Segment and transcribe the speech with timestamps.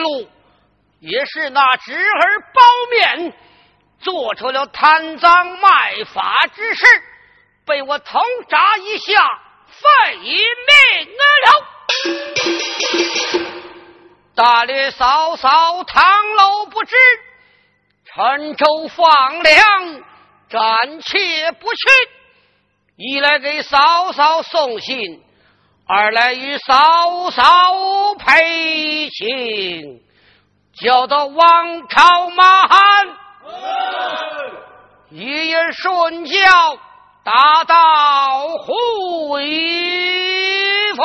[0.00, 0.28] 路。
[0.98, 3.32] 也是那侄儿包面
[4.00, 6.84] 做出了贪赃卖法之事，
[7.64, 9.26] 被我通查一下，
[9.68, 10.36] 废命
[11.46, 11.66] 了。
[14.34, 16.96] 大略嫂嫂唐楼不知，
[18.04, 20.02] 陈州放粮，
[20.50, 21.80] 暂且不去。
[22.96, 25.24] 一来给嫂嫂送信，
[25.92, 27.42] 二来与嫂嫂
[28.16, 30.00] 配亲。
[30.72, 33.08] 叫到王朝马汉，
[35.10, 36.38] 一人顺教，
[37.24, 39.44] 大道回
[40.94, 41.02] 府。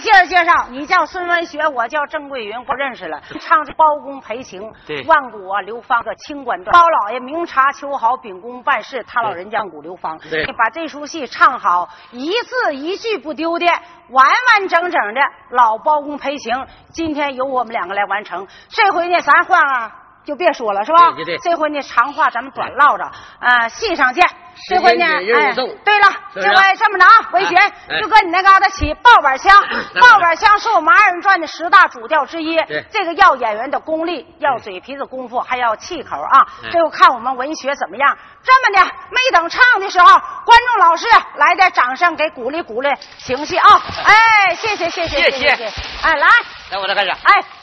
[0.00, 3.20] 介绍介绍，你叫孙文学，我叫郑桂云，不认识了。
[3.40, 4.72] 唱是包公赔情，
[5.06, 6.72] 万古啊流芳个清官段。
[6.72, 10.18] 包老爷明察秋毫，秉公办事，他老人家万古流芳。
[10.46, 13.66] 你把这出戏唱好，一字一句不丢的，
[14.08, 15.20] 完完整整的。
[15.50, 18.46] 老包公赔情，今天由我们两个来完成。
[18.68, 19.96] 这回呢，咱换啊。
[20.24, 21.14] 就别说了，是吧？
[21.42, 23.04] 这回呢，长话咱们短唠着，
[23.40, 24.28] 啊，戏上见。
[24.68, 27.56] 这回呢，哎，对了，这回这么着啊，文学
[28.00, 29.58] 就搁你那嘎达起爆板腔，
[29.98, 32.58] 爆板腔是我们二人转的十大主调之一。
[32.90, 36.46] 这个要演员的功力，要嘴皮子功夫，还要气口啊。
[36.70, 38.18] 这就看我们文学怎么样。
[38.42, 40.06] 这么的，没等唱的时候，
[40.44, 41.06] 观众老师
[41.36, 42.88] 来点掌声，给鼓励鼓励，
[43.18, 43.80] 情绪啊！
[44.04, 45.72] 哎，谢谢谢谢谢谢，
[46.02, 46.26] 哎，来，
[46.70, 47.10] 来，我来开始。
[47.10, 47.59] 哎。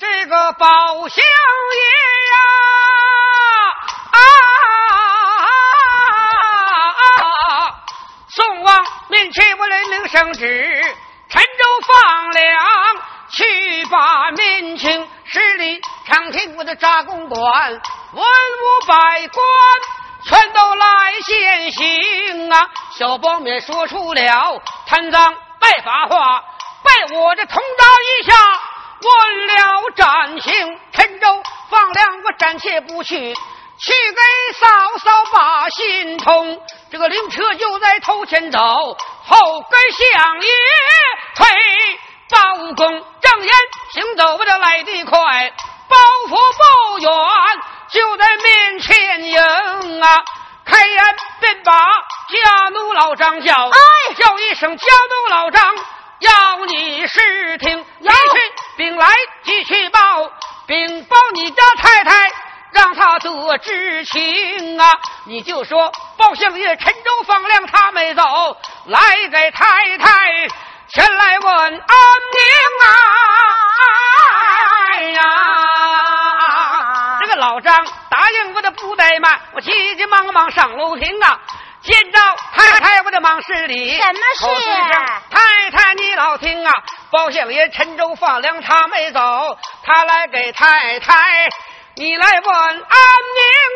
[0.00, 0.66] 这个包
[1.08, 1.82] 相爷
[2.32, 2.36] 呀，
[4.12, 4.16] 啊！
[8.30, 10.96] 宋王面前我来领圣旨，
[11.28, 11.48] 陈州
[11.86, 12.58] 放粮，
[13.30, 19.44] 去把民情十里长亭我的扎公馆，文武百官
[20.24, 22.70] 全都来现行啊！
[22.96, 26.42] 小包面说出了贪赃败法话，
[26.82, 27.84] 拜我这通达
[28.18, 28.32] 一下。
[29.02, 33.34] 问了战情，陈州放粮，我暂且不去，
[33.78, 34.66] 去给嫂
[34.98, 36.60] 嫂把心通。
[36.90, 40.48] 这个灵车就在头前走，后跟相爷
[41.34, 41.46] 推
[42.30, 43.52] 包公正言
[43.92, 45.52] 行走，我这来得快，
[45.88, 45.96] 包
[46.28, 47.10] 袱不远，
[47.90, 50.24] 就在面前迎啊！
[50.64, 51.04] 开言
[51.40, 55.74] 便把家奴老张叫，哎，叫一声家奴老张。
[56.20, 59.08] 要你试听，一去禀来
[59.42, 60.30] 即去报，
[60.66, 62.30] 禀报你家太太，
[62.72, 64.98] 让他得知情啊！
[65.24, 68.22] 你就说包相爷陈州放粮，他没走，
[68.86, 69.00] 来
[69.30, 70.48] 给太太
[70.88, 71.80] 前来问安宁
[72.82, 72.86] 啊！
[74.90, 75.22] 哎呀，
[77.22, 81.40] 这个老张答应我的不怠慢，我急急忙忙上楼厅啊。
[81.82, 82.18] 见着
[82.52, 83.96] 太太，我的忙施礼。
[83.96, 84.46] 什么事？
[85.30, 86.72] 太太，你老听啊！
[87.10, 91.48] 包相爷陈州放粮，他没走，他来给太太
[91.94, 92.80] 你来问安宁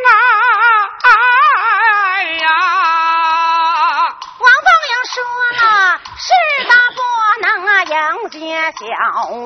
[0.09, 0.12] 啊！
[1.05, 2.49] 哎呀，
[4.39, 5.15] 王凤英说
[5.67, 6.29] 了，是
[6.69, 7.00] 他不
[7.41, 8.39] 能啊迎接
[8.73, 8.85] 小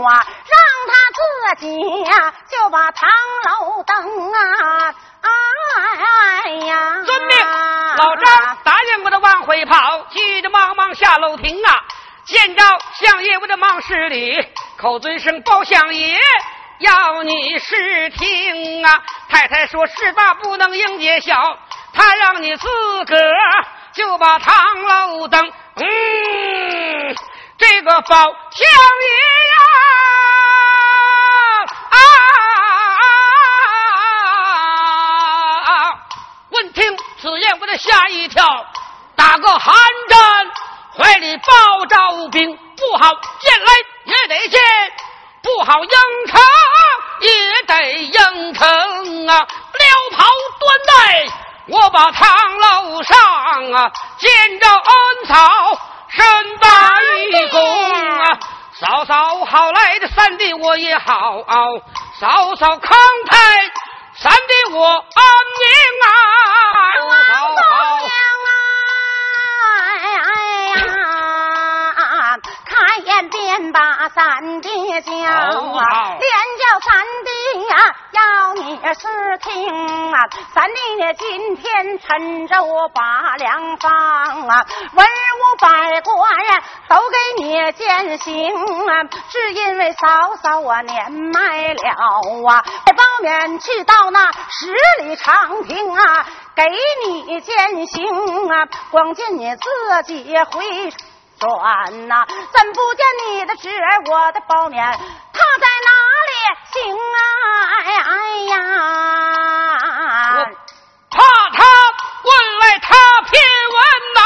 [0.03, 0.09] 啊，
[0.47, 0.59] 让
[0.89, 1.21] 他自
[1.61, 1.67] 己
[2.03, 2.11] 呀
[2.51, 3.09] 就把唐
[3.45, 4.95] 楼登啊！
[5.21, 7.37] 哎呀，遵命，
[7.97, 11.85] 老张答应我的往回跑，急急忙忙下楼亭啊，
[12.25, 12.63] 见着
[12.95, 14.37] 相爷我的忙施礼，
[14.77, 16.19] 口尊声包相爷。
[16.81, 19.03] 要你试听啊！
[19.29, 21.59] 太太说事大不能迎接小，
[21.93, 22.69] 他让你自
[23.05, 25.45] 个儿就把堂楼登。
[25.75, 25.85] 嗯，
[27.59, 29.11] 这个包相爷
[29.51, 29.57] 呀，
[31.91, 31.97] 啊！
[36.51, 38.67] 闻听此言，我得吓一跳，
[39.17, 39.75] 打个寒
[40.09, 40.51] 战，
[40.97, 43.73] 怀里抱着兵，不好见来
[44.05, 44.61] 也得见。
[45.41, 45.91] 不好应
[46.27, 46.41] 承
[47.21, 49.47] 也得应承啊！
[49.79, 50.27] 撩袍
[50.59, 51.27] 端带，
[51.69, 55.79] 我把堂楼上啊，见着恩草，
[56.09, 58.39] 身大一躬啊！
[58.75, 61.45] 嫂嫂好来的三弟我也好，
[62.19, 62.99] 嫂嫂康
[63.29, 63.39] 泰，
[64.21, 64.99] 三弟我安
[65.61, 65.65] 宁
[66.03, 67.78] 啊！
[73.73, 75.85] 把三弟叫啊，
[76.19, 77.77] 连叫三弟呀，
[78.13, 80.25] 要你是听啊。
[80.55, 80.75] 三弟
[81.19, 83.91] 今天趁着我把粮放
[84.49, 89.05] 啊，文武百官呀都给你践行啊。
[89.31, 91.91] 只因为嫂嫂我年迈了
[92.49, 92.65] 啊，
[92.97, 94.73] 包勉去到那十
[95.03, 96.65] 里长亭啊，给
[97.07, 98.69] 你践行啊。
[98.91, 100.93] 光见你自己回。
[101.39, 105.91] 转呐，怎不见你的侄儿，我的包年，他在哪
[106.29, 106.33] 里
[106.73, 107.21] 行啊？
[108.05, 108.11] 哎
[108.51, 108.57] 呀！
[111.11, 111.17] 怕
[111.51, 111.65] 他
[112.25, 112.95] 问来他
[113.31, 113.41] 偏
[113.71, 113.77] 问
[114.15, 114.21] 呐，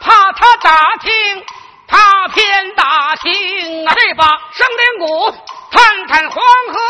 [0.00, 1.44] 怕他打听
[1.86, 3.94] 他偏打听啊！
[3.94, 5.34] 这把生灵谷
[5.70, 6.80] 探探黄河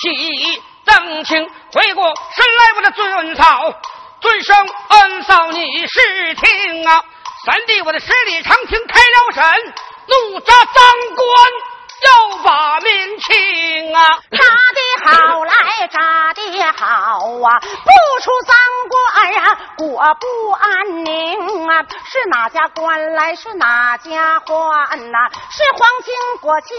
[0.00, 3.74] 起正清，回过神来我的尊嫂，
[4.20, 4.56] 尊声
[4.88, 7.04] 恩嫂你是听啊！
[7.44, 9.42] 三弟，我的十里长亭开了审，
[10.06, 10.74] 怒扎赃
[11.16, 11.26] 官，
[12.04, 14.20] 要把民情啊！
[14.30, 15.52] 扎的好来，
[15.88, 16.86] 扎的好
[17.42, 17.58] 啊！
[17.58, 18.54] 不出赃
[18.88, 18.94] 官
[19.42, 21.82] 啊，国不安宁啊！
[22.04, 23.34] 是哪家官来？
[23.34, 25.18] 是哪家官呐？
[25.50, 26.76] 是皇亲国戚，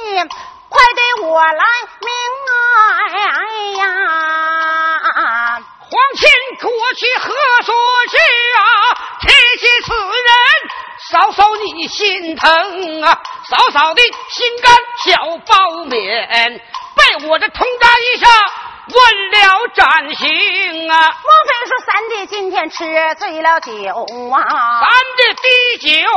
[0.70, 1.66] 快给我来
[2.00, 2.10] 明
[2.48, 2.56] 啊！
[3.12, 3.42] 哎
[3.80, 5.62] 呀！
[5.94, 6.26] 皇亲
[6.60, 7.30] 国戚何
[7.64, 7.76] 所
[8.10, 8.18] 至
[8.58, 8.66] 啊？
[9.22, 9.28] 提
[9.60, 10.34] 起此人，
[11.12, 13.22] 嫂嫂你心疼啊！
[13.48, 14.74] 嫂嫂的心肝
[15.06, 16.60] 小包勉，
[16.96, 18.28] 被我这通扎一下，
[18.90, 21.16] 问了斩刑啊！
[21.22, 22.84] 莫非说三弟今天吃
[23.20, 23.72] 醉了酒
[24.32, 24.82] 啊？
[24.82, 26.10] 三弟滴酒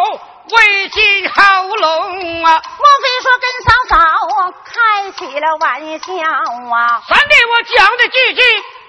[0.57, 2.63] 未进喉咙啊！
[2.79, 3.95] 莫非说跟嫂嫂
[4.65, 6.15] 开起了玩笑
[6.75, 7.03] 啊？
[7.07, 8.41] 三弟我讲的句句。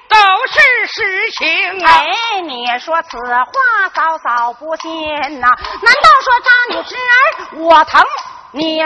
[0.10, 1.92] 都是实情啊！
[1.92, 5.48] 哎，你说此话，嫂嫂不信呐？
[5.48, 8.04] 难道说扎你侄儿我疼，
[8.52, 8.86] 你就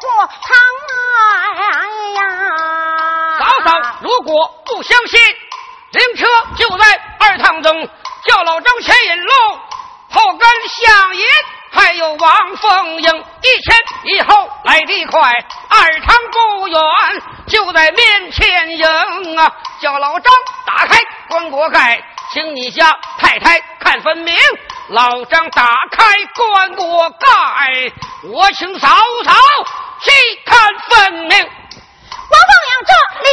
[0.00, 0.54] 不疼
[0.88, 1.24] 啊？
[1.56, 2.20] 哎呀！
[3.38, 5.20] 嫂嫂如果不相信，
[5.90, 6.26] 灵车
[6.56, 6.84] 就在
[7.18, 7.88] 二趟中，
[8.24, 9.32] 叫老张牵引路，
[10.10, 11.26] 后跟相爷。
[11.72, 15.32] 还有王凤英，一前一后来得快，
[15.68, 16.80] 二堂不远，
[17.48, 19.50] 就在面前迎啊！
[19.80, 20.32] 叫老张
[20.66, 22.02] 打开棺椁盖，
[22.32, 24.36] 请你家太太看分明。
[24.88, 27.92] 老张打开棺椁盖，
[28.30, 28.88] 我请嫂
[29.24, 29.32] 嫂
[30.02, 30.10] 细
[30.44, 31.30] 看分明。
[31.30, 33.30] 王凤英这里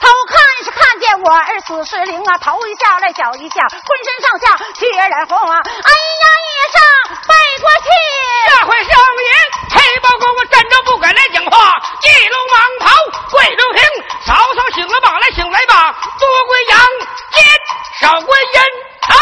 [0.00, 0.08] 太。
[0.08, 5.60] 头看是看见我儿死是灵啊，头一下来脚一下，浑身上下血染红啊！
[5.64, 5.90] 哎
[6.22, 6.80] 呀，一声
[7.28, 7.88] 背过去，
[8.48, 9.30] 下回相爷
[9.70, 12.90] 黑包公，我站着不敢来讲话，一路蟒袍
[13.30, 13.82] 跪着听，
[14.26, 17.44] 嫂嫂醒了吧来醒来吧，多归阳间，
[18.00, 18.60] 少归阴
[19.02, 19.16] 堂，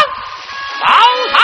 [0.79, 0.87] 嫂
[1.33, 1.39] 嫂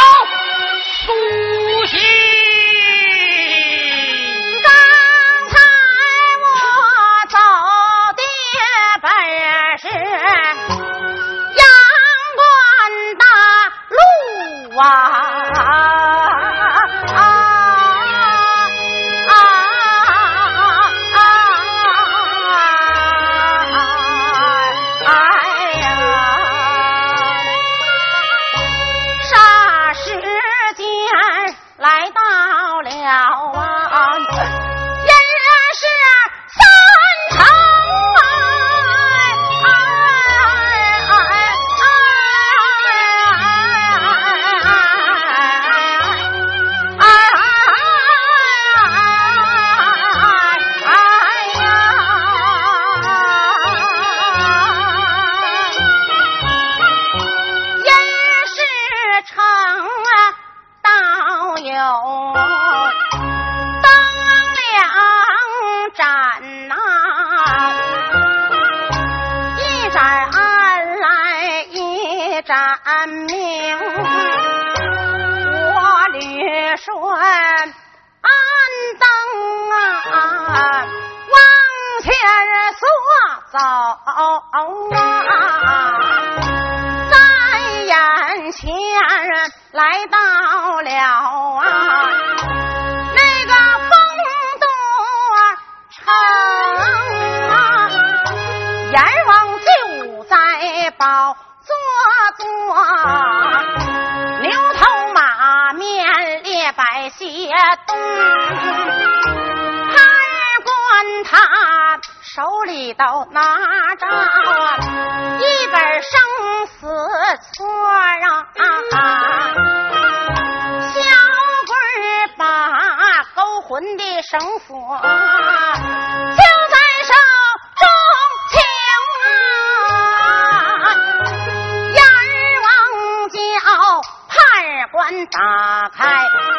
[135.03, 135.99] 判官打开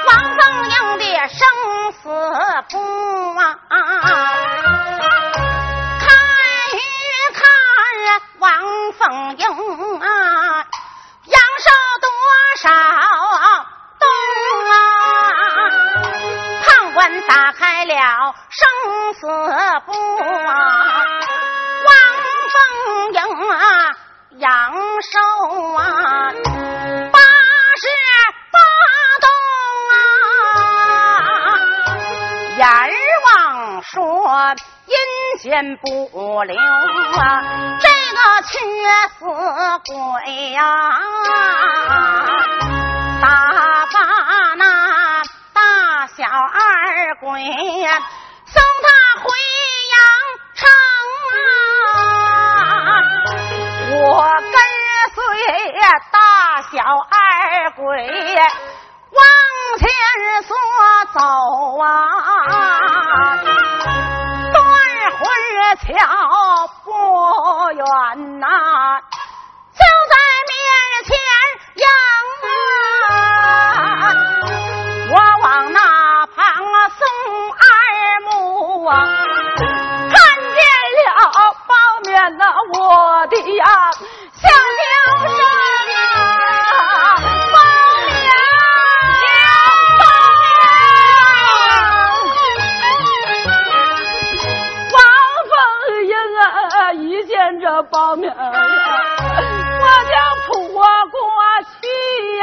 [0.06, 1.38] 王凤英的生
[1.92, 2.02] 死
[2.68, 2.76] 簿
[3.38, 3.40] 啊。
[5.98, 6.04] 看
[6.70, 6.78] 一
[7.32, 7.40] 看
[8.40, 8.52] 王
[8.98, 9.00] 凤
[9.38, 9.48] 英
[9.98, 10.06] 啊，
[11.24, 11.66] 阳寿
[12.02, 12.06] 多
[12.58, 12.68] 少
[13.98, 14.04] 冬
[14.68, 14.76] 啊？
[16.66, 17.94] 判官打开了
[18.50, 18.60] 生
[19.14, 19.26] 死
[19.86, 20.52] 簿啊，
[21.86, 21.90] 王
[22.52, 22.54] 凤
[23.14, 23.18] 英
[23.52, 23.56] 啊，
[24.36, 24.52] 阳
[25.00, 25.18] 寿
[25.76, 25.82] 啊，
[27.10, 27.18] 八
[27.76, 27.88] 十
[33.92, 34.54] 说
[34.86, 34.96] 阴
[35.40, 35.84] 间不
[36.44, 38.52] 留啊，这个缺
[39.18, 39.24] 死
[39.84, 39.92] 鬼
[40.50, 40.58] 呀、
[43.20, 43.24] 打
[43.86, 43.94] 发
[44.56, 44.62] 那
[45.52, 45.60] 大
[46.16, 47.28] 小二鬼
[47.82, 47.90] 呀，
[48.46, 48.86] 送他
[49.22, 49.24] 回
[49.92, 49.96] 阳
[50.54, 50.60] 城
[51.36, 52.96] 啊。
[53.92, 54.02] 我
[54.40, 54.56] 跟
[55.14, 55.16] 随
[56.10, 56.16] 大
[56.72, 56.72] 小
[57.10, 57.82] 二鬼
[58.36, 58.42] 往
[59.64, 59.88] 从前
[60.42, 60.54] 所
[61.14, 61.18] 走
[61.80, 61.88] 啊，
[64.52, 64.60] 断
[65.10, 65.20] 魂
[65.80, 65.88] 桥
[66.84, 66.86] 不
[67.72, 67.82] 远
[68.40, 68.46] 呐、
[69.72, 69.80] 就
[70.10, 70.14] 在
[70.50, 70.52] 面
[71.06, 71.08] 前
[71.76, 71.82] 迎
[73.08, 74.02] 啊，
[75.10, 75.78] 我往那
[76.26, 77.00] 旁啊送
[77.62, 77.64] 二
[78.20, 78.28] 目
[78.84, 78.92] 啊，
[80.12, 80.60] 看见
[81.00, 81.08] 了
[81.66, 81.72] 包
[82.04, 82.44] 面呐，
[82.78, 83.64] 我的呀
[84.34, 84.86] 小娘
[85.34, 85.38] 生
[97.94, 98.36] 见这包面呀，
[99.80, 100.12] 我就
[100.46, 100.82] 扑过
[101.80, 101.86] 去
[102.38, 102.42] 呀、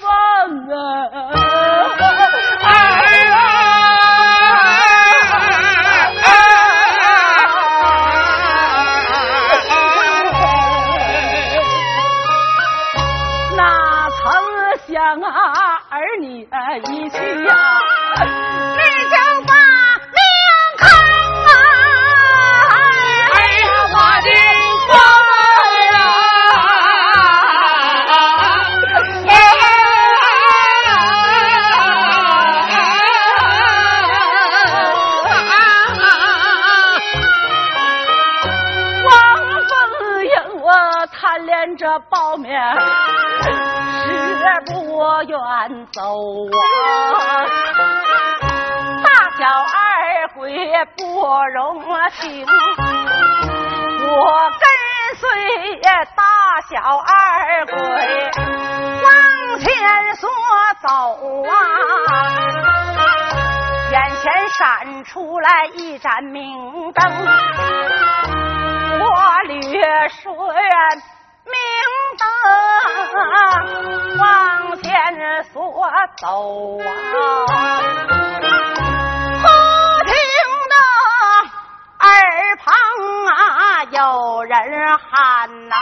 [0.00, 0.08] 放
[0.68, 1.32] 啊，儿。
[2.62, 2.66] 啊，
[13.56, 13.60] 哪
[14.10, 14.18] 曾
[14.86, 15.28] 想啊，
[15.90, 16.44] 儿女
[16.90, 17.50] 一去呀、
[45.68, 46.00] 愿走
[46.46, 46.58] 啊。
[49.04, 50.40] 大小二鬼
[50.96, 51.02] 不
[51.54, 52.46] 容情，
[54.06, 54.08] 我
[54.58, 54.64] 跟
[55.18, 55.22] 随
[56.16, 56.22] 大
[56.70, 57.74] 小二鬼
[59.02, 59.06] 往
[59.58, 59.68] 前
[60.16, 60.30] 所
[60.82, 60.88] 走
[61.44, 61.52] 啊。
[63.92, 67.04] 眼前闪出来一盏明灯，
[68.98, 69.06] 我
[69.44, 70.32] 略顺
[71.44, 71.52] 明
[72.18, 72.24] 灯
[74.18, 75.60] 往前所
[76.18, 76.86] 走啊。
[79.42, 79.44] 忽
[80.06, 80.14] 听
[80.70, 80.74] 得
[82.06, 82.08] 耳
[82.56, 82.64] 旁
[83.26, 84.54] 啊有人
[84.98, 85.74] 喊呐、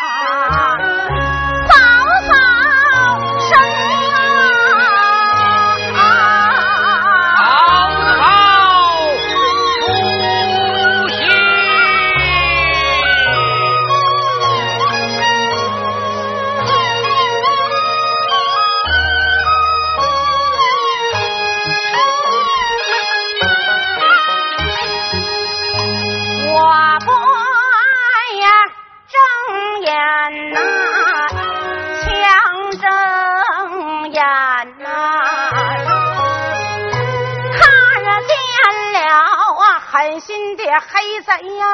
[41.20, 41.66] 的黑贼呀，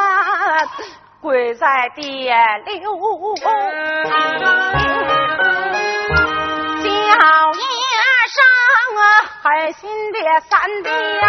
[1.21, 2.65] 跪在地流。
[6.83, 6.91] 叫
[7.53, 7.61] 一
[8.31, 8.37] 声
[8.97, 9.03] 啊，
[9.43, 10.89] 狠心的三弟
[11.21, 11.25] 呀，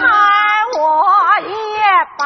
[0.00, 0.02] 差
[0.78, 0.80] 我
[1.46, 1.50] 一
[2.18, 2.22] 把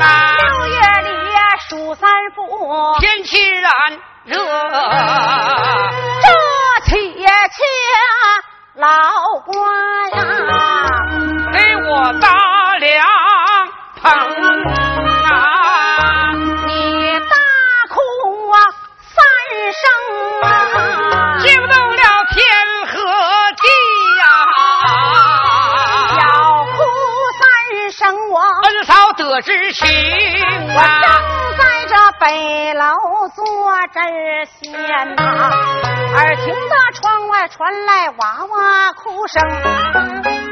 [0.00, 0.36] 啊。
[0.36, 1.08] 六月里
[1.68, 2.40] 数三伏，
[3.00, 3.70] 天气然
[35.04, 35.50] 线呐，
[36.16, 39.42] 耳听得窗外传来娃娃哭声，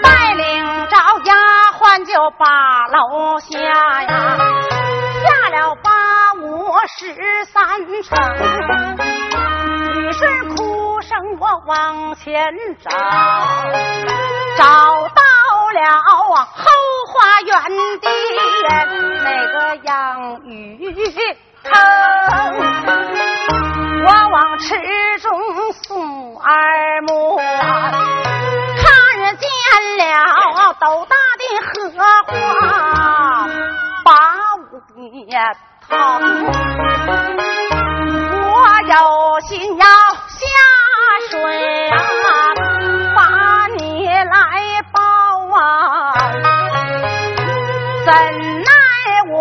[0.02, 1.34] 带领着丫
[1.78, 3.58] 鬟就把楼下
[4.02, 4.36] 呀，
[5.22, 5.90] 下了八
[6.42, 8.18] 五十三层，
[9.94, 12.90] 于是哭声我往前找，
[14.58, 15.22] 找到。
[15.72, 15.78] 了
[16.28, 16.60] 后
[17.08, 17.50] 花园
[18.02, 18.06] 的
[19.24, 19.88] 那个养
[20.44, 20.92] 鱼
[21.62, 21.72] 坑，
[24.04, 24.74] 我往池
[25.20, 25.30] 中
[25.84, 28.84] 送二目，看
[29.36, 29.48] 见
[29.98, 30.02] 了
[30.80, 31.70] 斗大的荷
[32.26, 32.30] 花
[34.04, 34.10] 把
[34.72, 34.72] 我
[35.88, 35.94] 疼，
[38.50, 38.52] 我
[38.88, 38.92] 有
[39.46, 40.40] 心要下
[41.30, 41.34] 水
[41.90, 41.94] 啊，
[43.14, 43.20] 把
[43.78, 44.98] 你来抱
[45.56, 45.60] 啊。
[48.04, 48.70] 怎奈
[49.30, 49.36] 我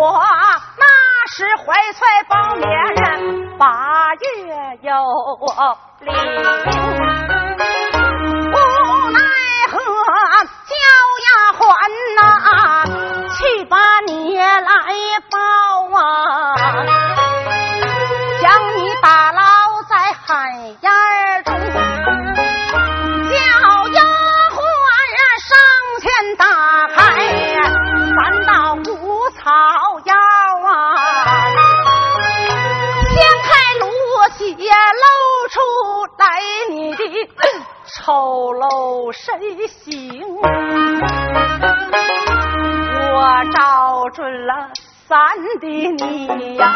[0.78, 0.84] 那
[1.32, 4.18] 时怀揣包面人，八月
[4.82, 4.90] 有
[6.00, 6.10] 礼，
[8.50, 8.56] 无
[9.12, 9.18] 奈
[9.70, 9.78] 何
[10.66, 10.74] 叫
[11.22, 11.62] 丫鬟
[12.16, 12.20] 呐、
[13.38, 14.66] 去把你来
[15.30, 15.38] 报
[15.96, 16.02] 啊。
[38.04, 39.22] 丑陋身
[39.68, 40.20] 形。
[43.14, 44.68] 我找准了
[45.06, 45.14] 三
[45.60, 46.74] 弟你呀，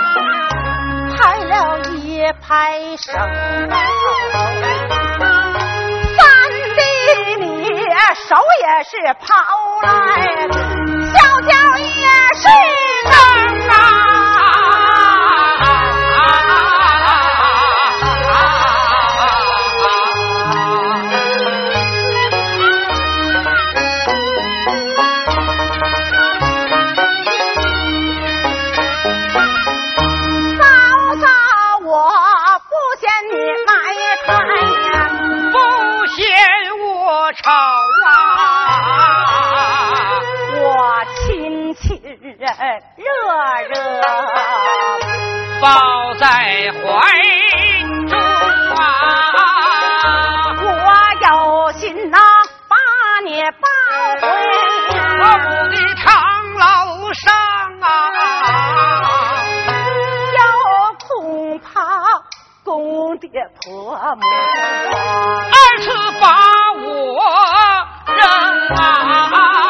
[1.18, 3.10] 拍了一拍手。
[6.16, 6.20] 三
[6.76, 6.78] 弟
[7.40, 7.44] 你
[8.28, 9.26] 手也是抛
[9.82, 9.88] 来，
[11.12, 12.46] 小脚也是
[13.10, 13.10] 蹬
[13.68, 14.15] 啊。
[42.96, 43.04] 热
[43.68, 43.74] 热
[45.60, 45.64] 抱
[46.18, 46.26] 在
[46.72, 46.84] 怀
[48.08, 48.18] 中
[48.74, 48.82] 啊！
[50.60, 50.66] 我
[51.22, 51.30] 有
[51.78, 52.18] 心呐，
[52.68, 52.74] 把
[53.24, 53.28] 你
[53.60, 53.64] 抱
[54.20, 54.24] 回
[55.20, 56.04] 我母的长
[56.54, 56.64] 楼
[57.14, 57.24] 上
[57.80, 57.84] 啊！
[60.34, 60.38] 又
[61.06, 61.08] 恐
[61.60, 61.64] 怕
[62.64, 63.30] 公爹
[63.62, 63.70] 婆
[64.16, 64.22] 母
[65.52, 65.86] 二次
[66.20, 66.26] 把
[67.16, 67.22] 我
[68.14, 68.26] 人
[68.76, 69.65] 啊！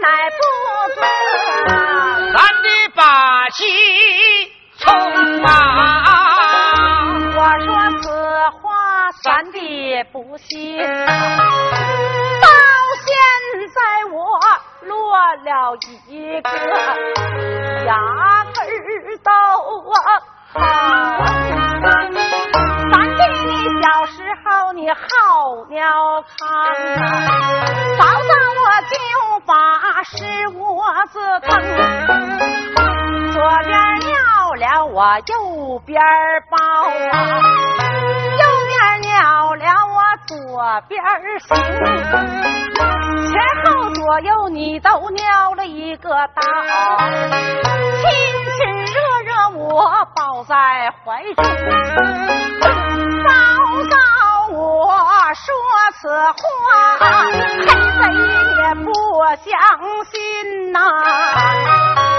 [0.00, 0.40] 乃不
[0.94, 0.98] 尊，
[2.32, 3.00] 咱的把
[3.50, 3.58] 戏
[4.78, 4.82] 从
[5.44, 5.48] 啊！
[7.36, 7.68] 我说
[8.00, 8.04] 此
[8.60, 8.66] 话，
[9.22, 9.58] 三弟
[10.12, 10.78] 不信。
[10.78, 10.84] 到
[13.04, 13.08] 现
[13.74, 13.78] 在
[14.10, 14.16] 我
[14.86, 14.88] 落
[15.44, 15.48] 了
[16.06, 16.10] 一
[16.40, 16.48] 个
[17.84, 17.88] 牙
[18.54, 18.88] 根儿
[19.22, 19.30] 都
[19.92, 20.58] 好。
[24.94, 26.26] 好尿炕
[26.98, 27.04] 啊，
[27.98, 28.94] 早早我就
[29.46, 29.52] 把
[30.02, 31.48] 屎窝子腾，
[33.32, 34.10] 左边尿
[34.56, 36.00] 了我右边
[36.50, 36.56] 包
[37.12, 37.14] 啊，
[38.38, 40.28] 右边尿了我左
[40.88, 40.92] 边
[41.40, 41.48] 行，
[43.30, 43.32] 前
[43.64, 46.42] 后左右你都尿了一个道，
[48.00, 48.10] 亲
[48.56, 49.68] 亲热热我
[50.16, 50.54] 抱在
[51.04, 51.44] 怀中，
[53.22, 53.28] 嫂
[53.90, 53.94] 嫂
[54.82, 54.86] 我
[55.34, 55.44] 说
[56.00, 56.40] 此话，
[57.00, 57.04] 黑
[57.66, 58.02] 贼
[58.56, 58.88] 也不
[59.44, 59.46] 相
[60.10, 62.09] 信呐、到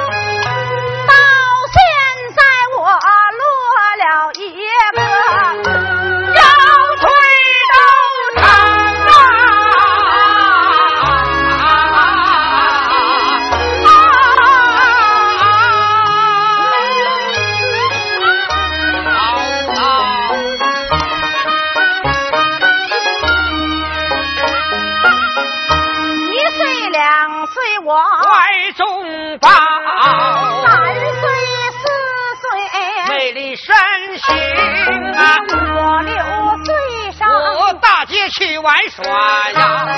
[38.31, 39.03] 去玩耍
[39.51, 39.91] 呀，和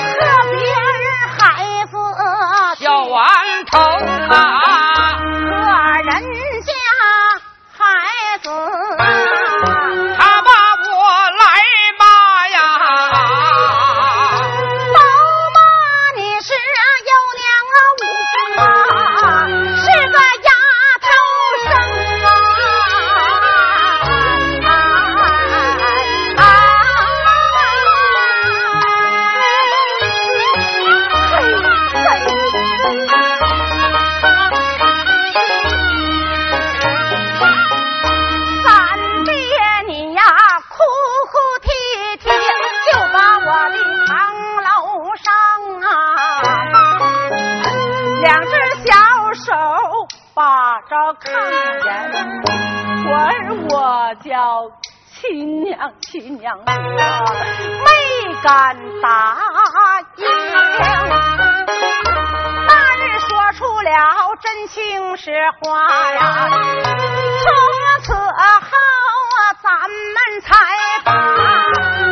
[0.50, 1.06] 别人
[1.38, 1.96] 孩子
[2.78, 3.80] 小顽童
[4.28, 5.93] 啊，
[50.94, 52.40] 要看人
[53.02, 54.70] 管我叫
[55.08, 56.70] 亲娘亲娘没
[58.44, 59.36] 敢答
[60.18, 60.24] 应
[62.68, 63.90] 大人说出了
[64.40, 66.48] 真情实话呀
[67.42, 67.50] 从
[68.04, 70.54] 此后啊咱们才
[71.04, 72.03] 把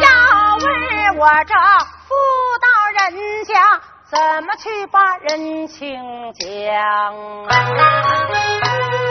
[0.00, 0.08] 要
[0.56, 1.54] 问我这
[2.08, 2.14] 妇
[2.60, 2.66] 道
[2.98, 3.52] 人家
[4.10, 5.94] 怎么去把人情
[6.32, 6.44] 讲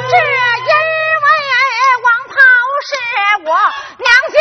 [0.10, 0.24] 只因
[1.24, 1.28] 为
[2.04, 2.36] 王袍
[2.84, 2.92] 是
[3.46, 3.50] 我
[3.98, 4.38] 娘家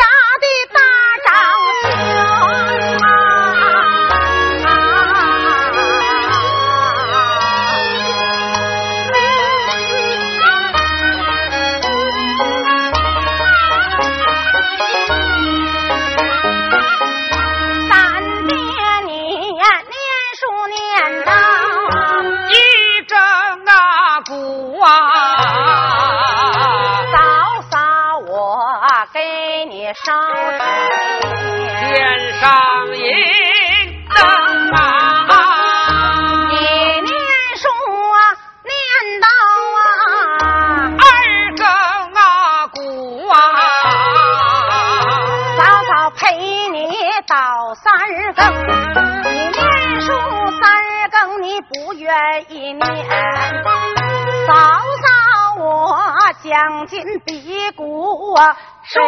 [56.86, 59.02] 紧紧鼓啊说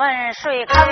[0.00, 0.82] 问水坑？
[0.82, 0.86] 乌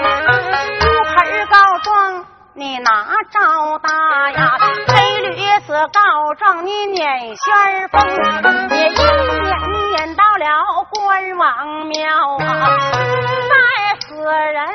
[1.02, 4.58] 盆告状，你哪招打呀？
[4.86, 5.32] 黑驴
[5.66, 7.98] 子告状，你撵旋风，
[8.68, 9.56] 你一撵
[9.96, 11.96] 撵到了关王庙
[12.36, 12.76] 啊！
[13.48, 13.54] 在
[14.00, 14.68] 死人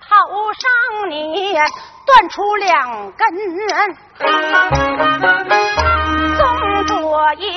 [0.00, 0.08] 头
[0.54, 0.64] 上
[1.10, 1.52] 你
[2.06, 3.20] 断出两根，
[6.38, 6.40] 宋
[6.86, 7.52] 卓也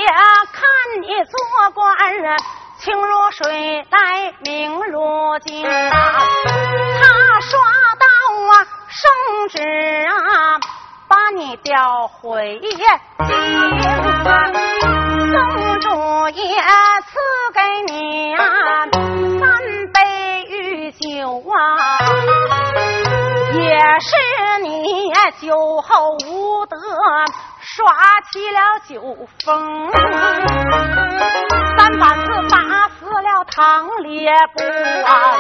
[0.52, 0.62] 看
[1.02, 1.40] 你做
[1.74, 1.96] 官
[2.86, 5.90] 清如水，来明如镜啊！
[7.02, 7.60] 他刷
[7.98, 8.06] 到
[8.52, 8.54] 啊
[8.88, 9.58] 圣旨
[10.08, 10.60] 啊，
[11.10, 12.86] 把你调回京。
[15.32, 15.90] 宋主
[16.30, 16.62] 也
[17.08, 17.18] 赐
[17.56, 17.60] 给
[17.92, 18.44] 你啊
[18.92, 19.42] 三
[19.92, 19.98] 杯
[20.48, 21.58] 御酒啊，
[23.52, 23.66] 也
[24.00, 24.16] 是
[24.62, 26.78] 你酒后无德
[27.76, 27.84] 耍
[28.32, 29.92] 起了酒疯，
[31.76, 35.36] 三板子打死了唐烈布啊，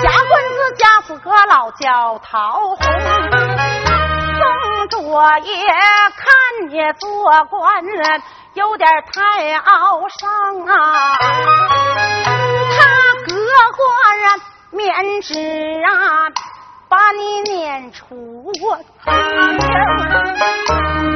[0.00, 2.78] 假棍子夹死个老叫桃红。
[4.38, 5.52] 宋卓也
[6.14, 7.08] 看你做
[7.46, 7.84] 官
[8.54, 10.30] 有点太傲上
[10.68, 12.78] 啊，他
[13.26, 13.34] 隔
[13.74, 13.82] 官
[14.26, 14.28] 啊
[14.70, 15.34] 面纸
[15.82, 16.30] 啊，
[16.88, 18.52] 把你撵出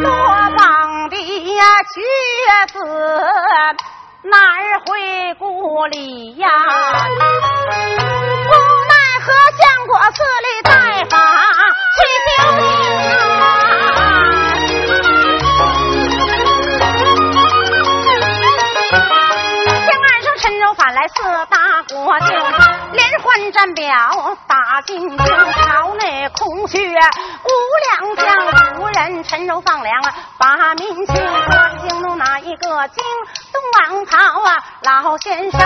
[0.05, 0.11] 落
[0.59, 1.17] 榜的
[1.55, 2.03] 呀学
[2.75, 2.79] 子
[4.25, 6.47] 哪儿回故里呀？
[6.47, 6.51] 无
[8.85, 8.93] 奈
[9.25, 10.73] 何相国寺里带
[11.09, 11.17] 法
[11.97, 12.55] 去修行
[13.41, 13.43] 啊！
[19.87, 21.57] 天岸上陈州返来四大
[21.89, 22.27] 国舅，
[22.93, 27.11] 连环战表打进京，朝内空虚无良将，
[27.45, 27.49] 无
[29.23, 33.05] 陈州放粮啊把民请，关京弄哪一个京
[33.53, 34.59] 东王朝啊？
[34.83, 35.61] 老先生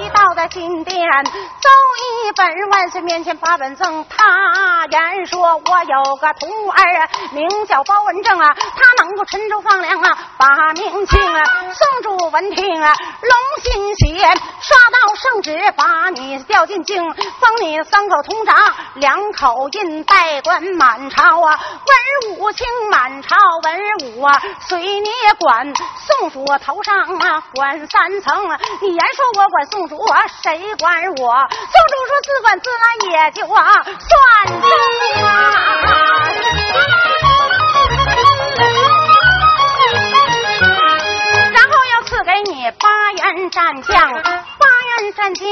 [0.00, 4.04] 一到在金殿，奏一本万岁面前把本赠。
[4.08, 11.44] 他言说我有个徒儿名叫包文正啊，他能够陈州放粮啊，把民请啊。
[11.72, 18.56] 送主文听啊，龙心喜，刷到圣旨，把你调进京，封你三口通长，
[18.94, 21.58] 两口印代官满朝啊，
[22.24, 23.80] 文武卿满朝文
[24.16, 25.08] 武啊，随你
[25.38, 25.72] 管。
[26.06, 29.98] 宋主头上啊管三层，你言说我管宋主，
[30.42, 31.14] 谁管我？
[31.14, 33.92] 宋主说自管自来也就啊算
[34.62, 35.28] 真啊。
[41.52, 45.46] 然后要赐给你八员战将，八员战将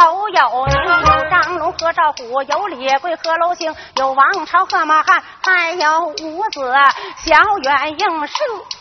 [0.00, 6.72] 都有名，张龙、何兆虎，有李贵、何楼星，有王朝、和马汉，还有五子。
[7.18, 8.34] 小远应，四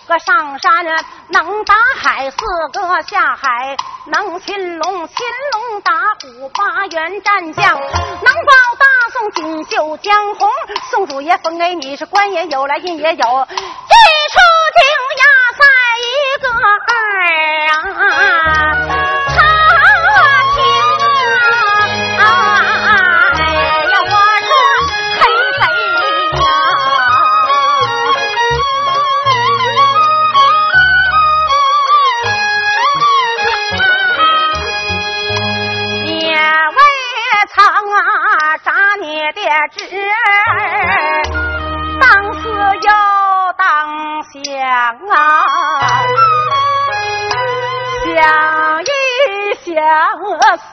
[0.07, 0.85] 个上山
[1.27, 2.37] 能打海，四
[2.71, 5.17] 个下海能擒龙，擒
[5.51, 5.91] 龙打
[6.21, 7.75] 虎，八员战将。
[7.75, 10.49] 能保大宋锦绣江红。
[10.89, 13.19] 宋主爷封给你是官也有了，印也有，一出
[14.77, 14.85] 京
[15.19, 15.25] 呀
[15.57, 15.65] 赛
[15.99, 16.79] 一个二
[17.67, 19.48] 啊，
[39.31, 40.11] 的侄儿，
[41.99, 42.89] 当思又
[43.57, 43.63] 当
[44.23, 44.33] 想
[45.09, 45.17] 啊，
[48.05, 48.15] 想
[48.83, 48.85] 一
[49.63, 49.69] 想，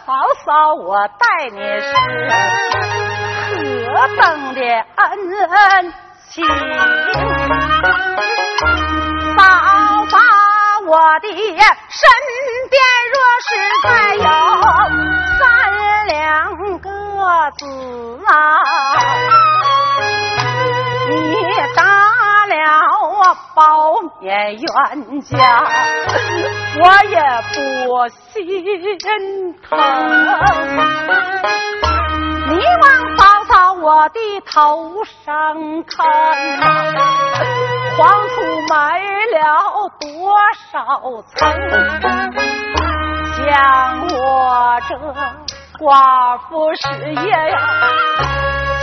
[0.06, 0.08] 嫂
[0.44, 0.86] 嫂我
[1.18, 1.86] 待你是
[3.84, 4.22] 何等
[4.54, 4.60] 的
[4.96, 5.02] 恩
[6.28, 6.34] 情，
[9.36, 9.38] 嫂
[10.08, 10.14] 嫂
[10.86, 12.00] 我的身
[12.70, 12.74] 边
[13.12, 13.48] 若是
[13.82, 14.22] 再有
[15.38, 15.44] 三
[16.06, 16.14] 两
[16.80, 16.86] 个
[17.58, 17.60] 子
[18.26, 18.32] 啊，
[21.08, 21.14] 你
[21.76, 21.80] 打
[22.46, 22.54] 了
[23.02, 23.20] 我
[23.54, 23.60] 包
[24.20, 24.64] 面冤
[25.22, 25.34] 家，
[26.78, 27.14] 我也
[27.52, 27.56] 不
[28.08, 28.34] 心
[29.62, 29.64] 疼。
[32.48, 32.84] 你往
[33.16, 35.24] 嫂嫂我的头上
[35.84, 35.94] 看、
[37.96, 37.98] 黄
[38.28, 38.34] 土
[38.68, 38.74] 埋
[39.32, 39.34] 了
[40.00, 40.04] 多
[40.70, 40.74] 少
[41.34, 41.34] 层？
[43.36, 43.46] 像
[44.08, 44.16] 我
[44.88, 44.90] 这
[45.78, 47.56] 寡妇失业呀，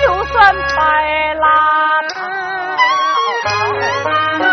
[0.01, 1.47] 就算白拉
[4.39, 4.52] 他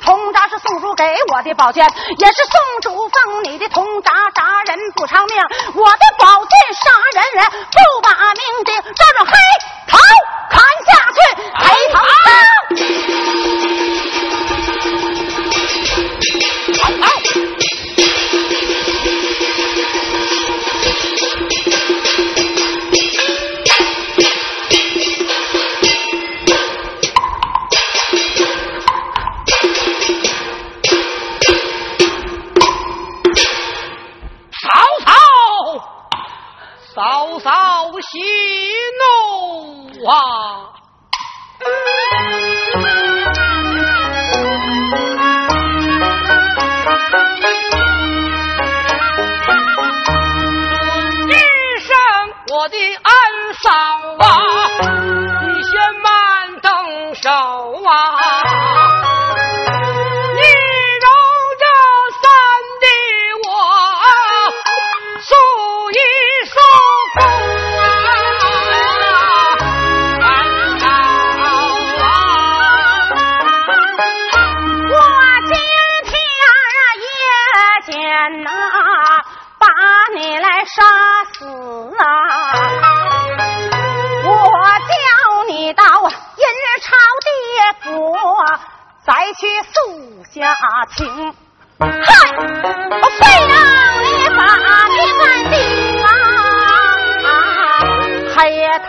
[0.00, 1.86] 铜铡是宋主给我的宝剑，
[2.18, 5.36] 也是宋主封你的铜铡，铡人不偿命。
[5.74, 9.32] 我的宝剑杀人，不把命定，照着黑
[9.86, 9.98] 头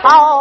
[0.02, 0.35] 黑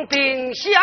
[0.00, 0.80] 兵兵下。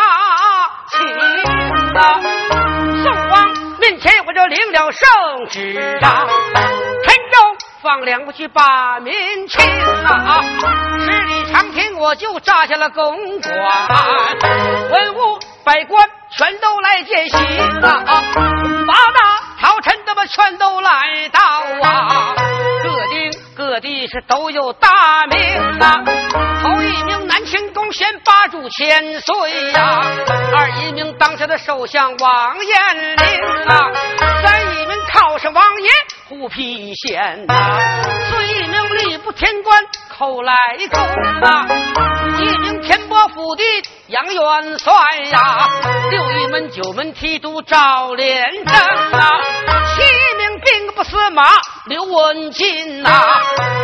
[3.03, 3.49] 宋王
[3.79, 6.25] 面前，我就领了圣旨啊！
[7.03, 9.13] 陈州放粮不去把民
[9.47, 9.63] 请
[10.03, 10.41] 啊！
[10.99, 13.53] 十里长亭我就扎下了公馆，
[14.91, 17.39] 文武百官全都来见信
[17.83, 18.03] 啊！
[18.87, 21.41] 八大朝臣他们全都来到
[21.83, 22.35] 啊！
[23.77, 25.37] 我地是都有大名
[25.79, 26.03] 啊！
[26.63, 30.01] 头一名南清宫贤八柱千岁呀，
[30.55, 33.91] 二一名当下的首相王彦龄啊，
[34.41, 35.89] 三一名靠山王爷
[36.29, 37.79] 虎皮县呐，
[38.29, 40.53] 四一名吏部天官寇来
[40.91, 41.67] 公啊，
[42.39, 43.63] 一名天波府的
[44.07, 44.93] 杨元帅
[45.31, 45.69] 呀，
[46.09, 49.29] 六一门九门提督赵连正啊，
[49.95, 50.01] 七
[50.37, 50.47] 名。
[50.57, 51.43] 兵不司马
[51.85, 53.09] 刘文进呐，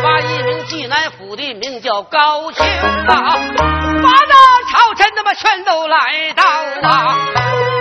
[0.02, 3.38] 八一名济南府的名叫高俅啊，
[4.02, 4.34] 把那
[4.70, 6.44] 朝臣他妈全都来到
[6.82, 7.16] 啊，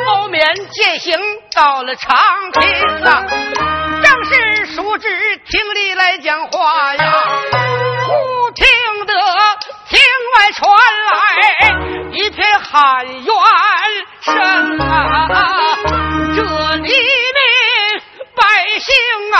[0.05, 1.19] 包面践行
[1.53, 2.15] 到了长
[2.51, 2.61] 平
[3.03, 3.23] 啊，
[4.01, 7.13] 正是叔侄听里来讲话呀，
[8.05, 8.65] 忽听
[9.05, 9.13] 得
[9.89, 9.99] 厅
[10.35, 10.69] 外传
[11.11, 11.15] 来
[12.11, 13.35] 一片喊冤
[14.21, 15.27] 声啊，
[16.35, 16.41] 这
[16.77, 18.01] 里面
[18.35, 18.43] 百
[18.79, 18.93] 姓
[19.33, 19.37] 啊，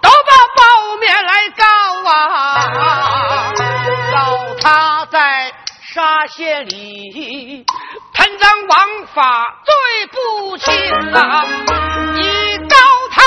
[0.00, 1.64] 都把包面来告
[2.10, 3.52] 啊，
[4.12, 5.52] 告他在
[5.94, 7.64] 沙县里
[8.12, 9.72] 贪赃枉法罪
[10.10, 10.74] 不轻
[11.12, 11.44] 啊，
[12.16, 12.76] 一告
[13.12, 13.22] 他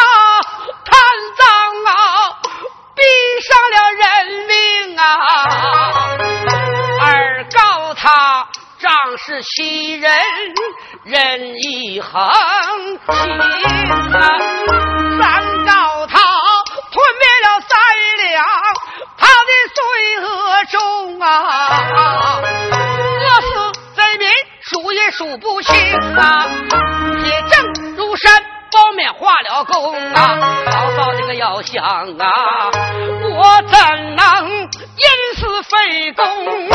[0.84, 0.92] 贪
[1.38, 1.48] 赃
[1.86, 1.96] 啊，
[2.94, 3.02] 逼
[3.48, 4.04] 上了人
[4.48, 5.06] 命啊，
[7.00, 8.50] 二告他
[8.80, 10.12] 仗势欺人，
[11.06, 13.16] 人意横行
[14.12, 14.16] 啊，
[15.18, 15.72] 三告
[20.70, 24.30] 重啊，饿死贼民
[24.62, 25.76] 数也数不清
[26.16, 26.48] 啊，
[27.24, 28.32] 铁证如山。
[28.70, 30.38] 包面画了功啊，
[30.70, 32.30] 曹操这个要想啊，
[33.34, 36.70] 我怎能因私废公，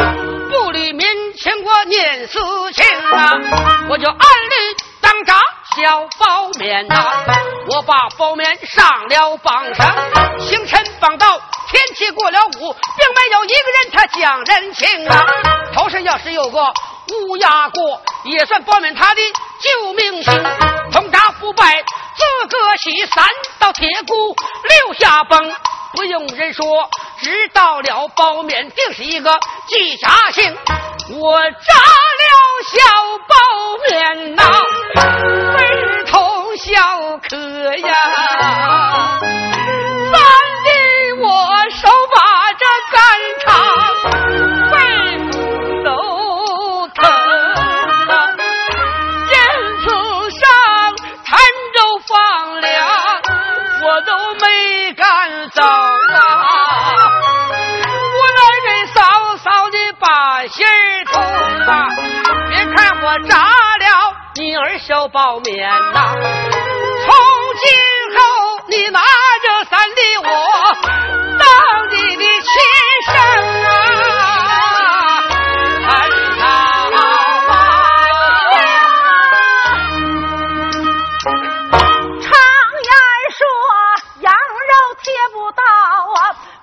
[0.49, 2.41] 不理民情我念私
[2.73, 3.39] 情啊，
[3.89, 4.75] 我就暗里
[5.13, 5.35] 当闸
[5.77, 6.95] 小包面呐，
[7.69, 9.95] 我把包面上了榜上，
[10.41, 11.39] 清晨榜到
[11.69, 15.23] 天气过了午，并没有一个人他讲人情啊，
[15.75, 19.21] 头上要是有个乌鸦过，也算包面他的
[19.61, 20.45] 救命星，
[20.91, 21.85] 通达不败。
[22.15, 23.27] 自个起三
[23.59, 24.15] 道铁骨
[24.87, 25.55] 六下崩，
[25.95, 26.89] 不用人说，
[27.21, 30.57] 知道了包面定是一个计诈性。
[31.11, 32.33] 我扎了
[32.71, 32.79] 小
[33.29, 33.35] 包
[33.91, 34.43] 面呐，
[35.57, 36.73] 非同小
[37.29, 37.37] 可
[37.77, 37.95] 呀！
[39.21, 40.21] 三
[40.65, 40.69] 弟，
[41.21, 41.27] 我
[41.71, 42.17] 手把
[63.19, 66.15] 炸了你儿小包面呐，
[67.05, 67.15] 从
[67.61, 67.69] 今
[68.17, 68.21] 后
[68.69, 70.27] 你拿着三弟我？
[71.39, 71.47] 当
[71.91, 72.51] 你的亲
[73.07, 73.13] 生
[73.65, 73.73] 啊！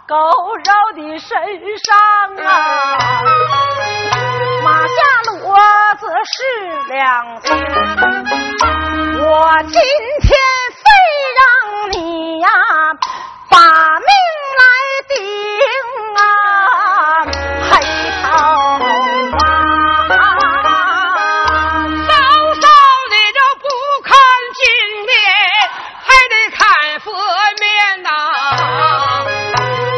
[0.08, 1.28] 狗肉的身
[1.84, 1.96] 上
[2.44, 2.50] 啊，
[6.00, 6.40] 子是
[6.88, 7.52] 两斤，
[9.20, 9.28] 我
[9.64, 9.74] 今
[10.22, 10.32] 天
[10.80, 10.82] 非
[11.36, 11.42] 让
[11.92, 12.48] 你呀
[13.50, 14.08] 把命
[14.60, 14.64] 来
[15.10, 15.14] 顶
[16.16, 16.24] 啊，
[17.70, 17.72] 黑
[18.24, 18.28] 头
[20.16, 20.18] 啊！
[22.08, 22.10] 嫂
[22.54, 22.64] 嫂
[23.10, 23.66] 你这不
[24.06, 24.10] 看
[24.56, 24.58] 金
[25.06, 25.12] 面，
[26.00, 26.58] 还得看
[27.02, 27.12] 佛
[27.60, 27.68] 面
[28.04, 28.08] 呐。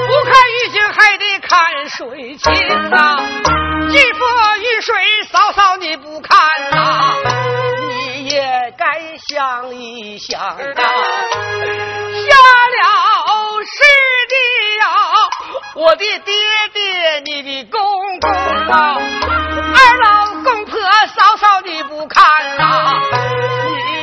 [0.07, 1.49] 不看玉镜还得看
[1.89, 2.51] 水情
[2.91, 3.21] 啊，
[3.89, 4.25] 一佛
[4.57, 4.95] 雨水，
[5.31, 6.37] 嫂嫂你不看
[6.71, 7.15] 呐，
[7.79, 10.57] 你也该想一想啊。
[10.57, 10.83] 下
[12.75, 12.83] 了
[13.63, 13.79] 世
[14.27, 14.35] 的
[14.79, 14.83] 呀，
[15.75, 16.33] 我的爹
[16.73, 17.79] 爹，你的公
[18.19, 18.97] 公啊，
[19.73, 20.77] 二老公婆，
[21.15, 22.23] 嫂嫂你不看
[22.57, 23.01] 呐，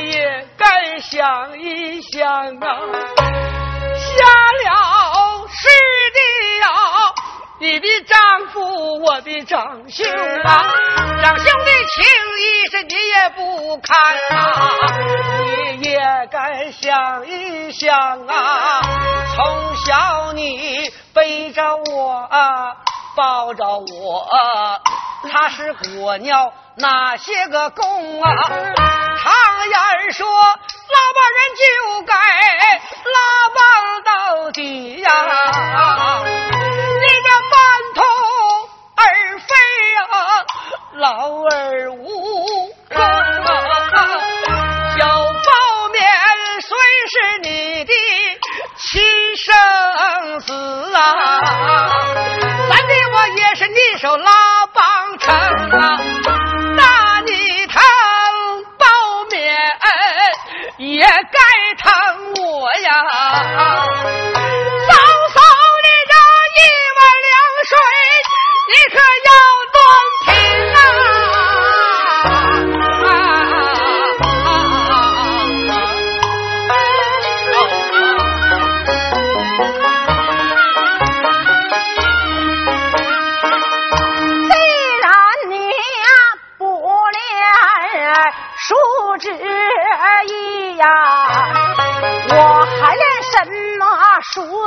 [0.01, 2.65] 你也该想一想啊。
[3.95, 4.25] 下
[4.63, 5.67] 了世
[6.11, 6.48] 的。
[7.61, 10.05] 你的丈夫，我的长兄
[10.45, 10.73] 啊，
[11.21, 12.05] 长兄的情
[12.39, 13.97] 谊是你也不看
[14.39, 14.71] 啊，
[15.77, 15.99] 你也
[16.31, 18.81] 该想一想啊。
[19.35, 22.77] 从小你背着我啊，
[23.17, 24.25] 抱着我，
[25.29, 28.31] 他是火鸟哪些个功啊？
[28.37, 29.33] 常
[29.69, 32.13] 言说，拉帮人就该
[33.03, 33.19] 拉
[33.53, 33.59] 帮
[34.03, 35.09] 到底呀。
[37.01, 37.29] 你这
[38.99, 39.47] 而废
[40.11, 40.13] 啊，
[40.93, 41.07] 老
[41.43, 42.03] 儿无
[42.89, 43.47] 功啊！
[44.97, 46.03] 小包面
[46.61, 46.69] 虽
[47.07, 47.93] 是你的
[48.75, 49.01] 亲
[49.37, 49.47] 生
[50.41, 50.99] 子啊，
[52.69, 55.33] 三弟我也是你手拉帮成
[55.79, 55.97] 啊，
[56.75, 57.81] 那你疼
[58.77, 58.85] 包
[59.31, 59.55] 面
[60.77, 61.39] 也该
[61.77, 62.91] 疼我呀。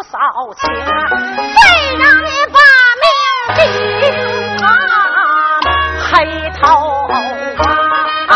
[0.03, 0.19] 扫
[0.55, 0.91] 清啊，
[1.39, 2.59] 谁让你把
[3.01, 3.07] 命
[4.01, 4.05] 定
[4.65, 4.67] 啊？
[6.11, 6.13] 黑
[6.61, 6.63] 头
[8.29, 8.31] 啊！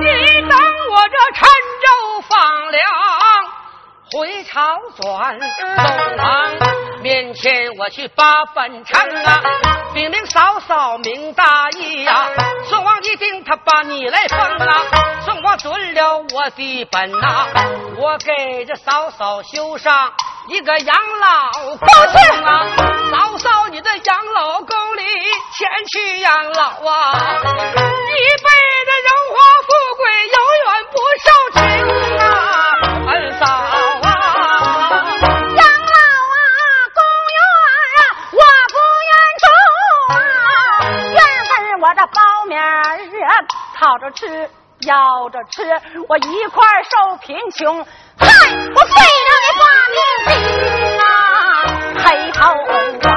[0.00, 0.04] 你
[0.48, 0.52] 等
[0.90, 1.40] 我这陈
[1.82, 1.86] 州
[2.28, 2.30] 放
[2.70, 2.80] 粮，
[4.12, 4.52] 回朝
[4.96, 5.02] 转
[5.38, 5.46] 东
[6.16, 6.26] 堂，
[7.08, 9.40] 面前我去把本城啊，
[9.94, 12.28] 禀明嫂嫂明大义呀，
[12.68, 14.84] 宋王一定他把你来封啊，
[15.24, 17.46] 宋王准了我的本呐，
[17.96, 20.12] 我给这嫂嫂修上
[20.48, 21.88] 一个养老宫
[22.44, 22.66] 啊，
[23.10, 25.02] 嫂嫂你的养老宫里
[25.56, 28.48] 前去养老啊，一辈
[28.84, 29.34] 子荣华
[29.64, 30.36] 富贵永
[30.66, 31.58] 远不受穷
[32.18, 32.57] 啊，
[41.88, 43.32] 我这包面儿啊，
[43.74, 45.64] 掏着吃，要着吃，
[46.06, 47.82] 我一块受贫穷。
[48.18, 48.92] 嗨，我非
[49.24, 49.64] 让你把
[49.94, 50.36] 命定
[50.98, 51.08] 啊，
[52.04, 53.10] 黑头啊！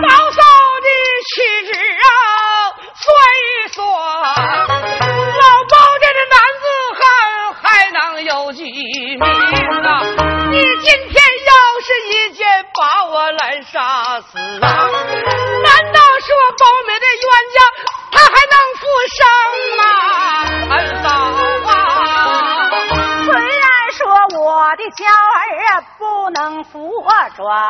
[0.00, 0.40] 嫂嫂
[0.80, 0.88] 的
[1.28, 1.30] 气
[1.66, 2.08] 质啊，
[2.96, 3.04] 算
[3.36, 6.64] 一算，老包家的男子
[6.96, 7.04] 汉
[7.60, 9.20] 还能有几名
[9.84, 10.00] 啊？
[10.50, 11.52] 你今天要
[11.84, 12.40] 是一剑
[12.74, 14.88] 把我来杀死啊，
[15.62, 17.06] 难道说包美的
[26.62, 27.02] 不能复
[27.36, 27.68] 转，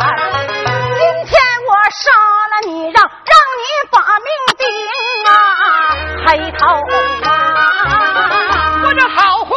[0.98, 2.10] 今天我杀
[2.50, 4.26] 了你，让让你把命
[4.58, 4.66] 定
[5.26, 5.30] 啊，
[6.26, 6.66] 黑头
[7.28, 7.30] 啊！
[8.82, 9.54] 我这好话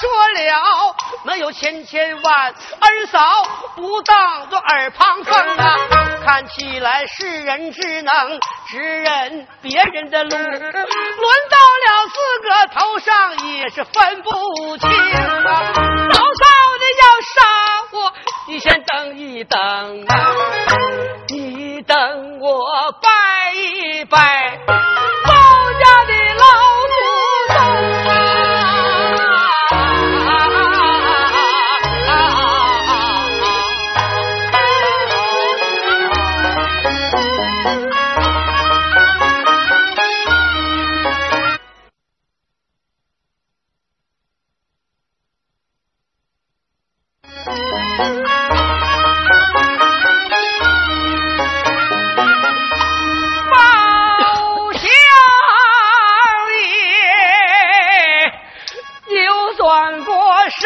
[0.00, 3.42] 说了，没有千千万，二嫂
[3.76, 5.76] 不当做耳旁风啊！
[6.24, 12.18] 看起来是人只能指认别人的路，轮到了自
[12.48, 14.30] 个头上也是分不
[14.78, 15.72] 清啊！
[15.74, 16.46] 早早
[16.78, 17.40] 的要杀
[17.92, 18.12] 我，
[18.50, 19.60] 你先等一等
[20.08, 20.16] 啊！
[21.28, 24.58] 你等我拜一拜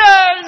[0.04, 0.43] 过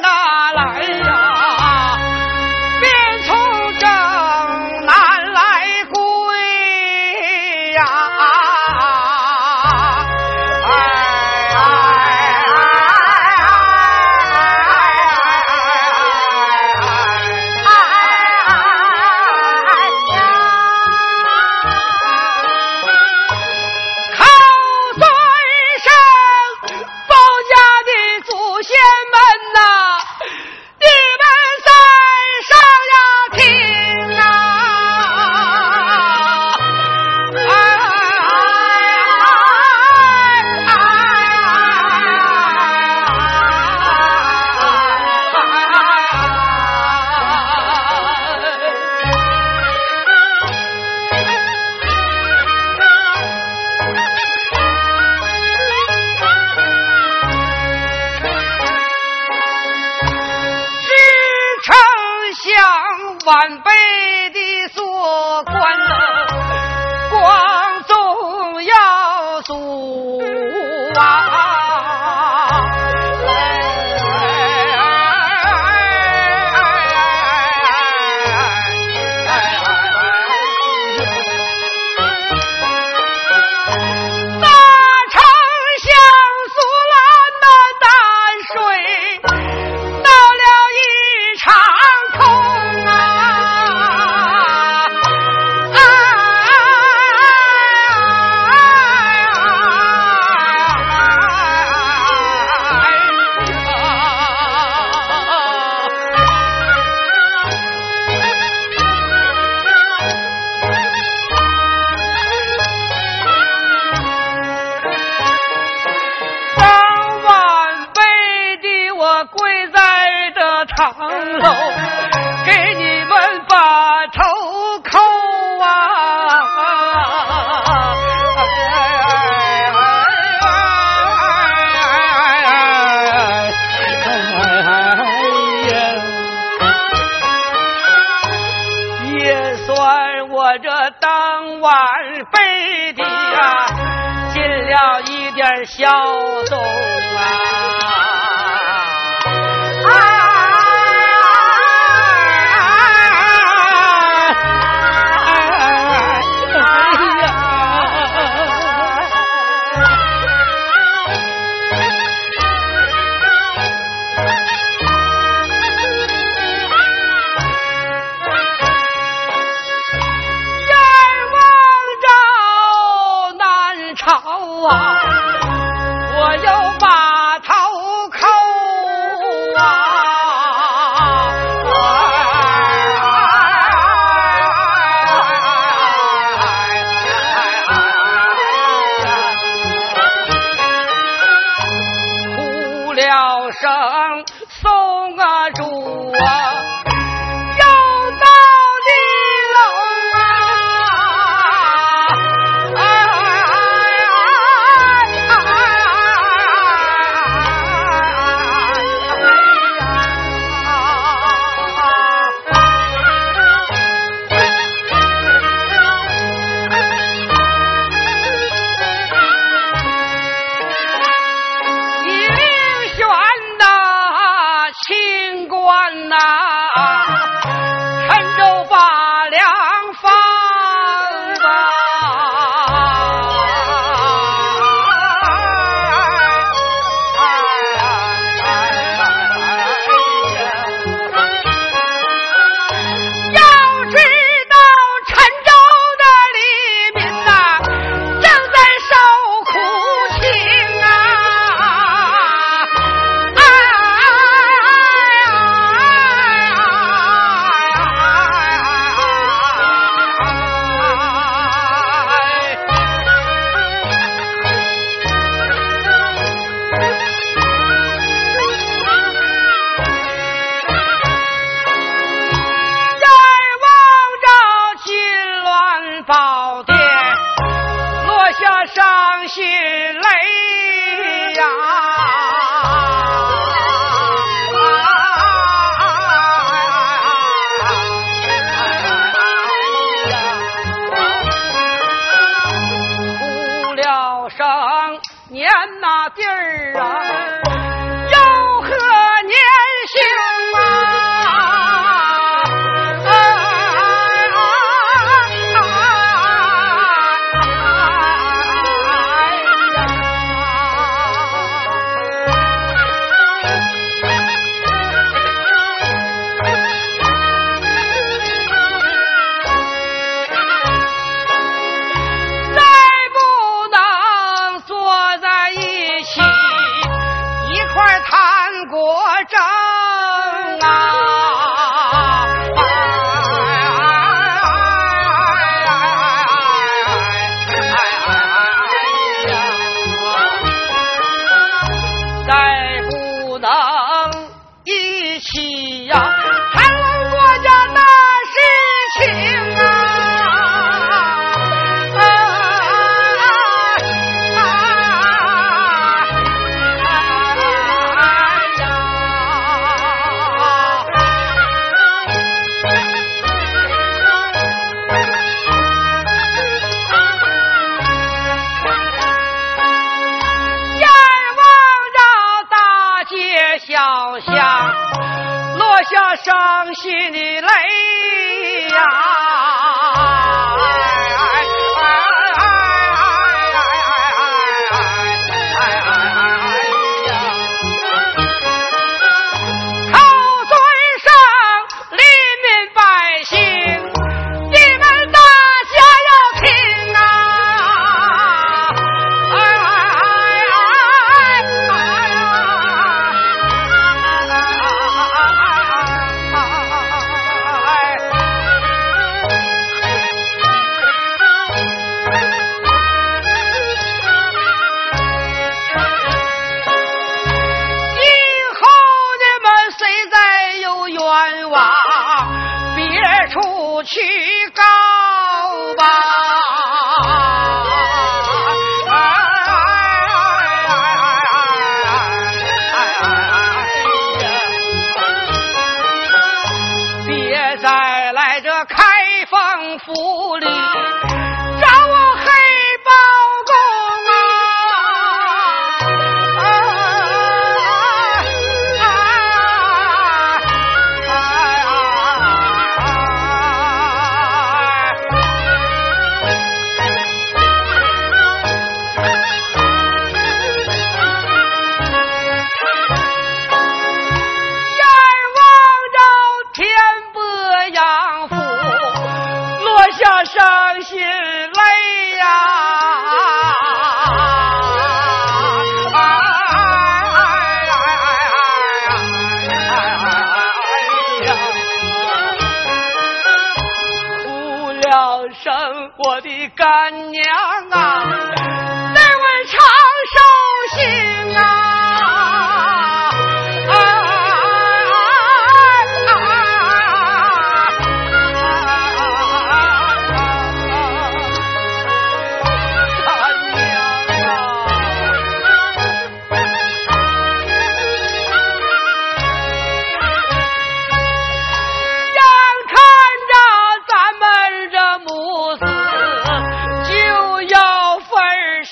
[375.88, 379.25] 下伤心的泪呀。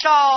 [0.05, 0.34] shall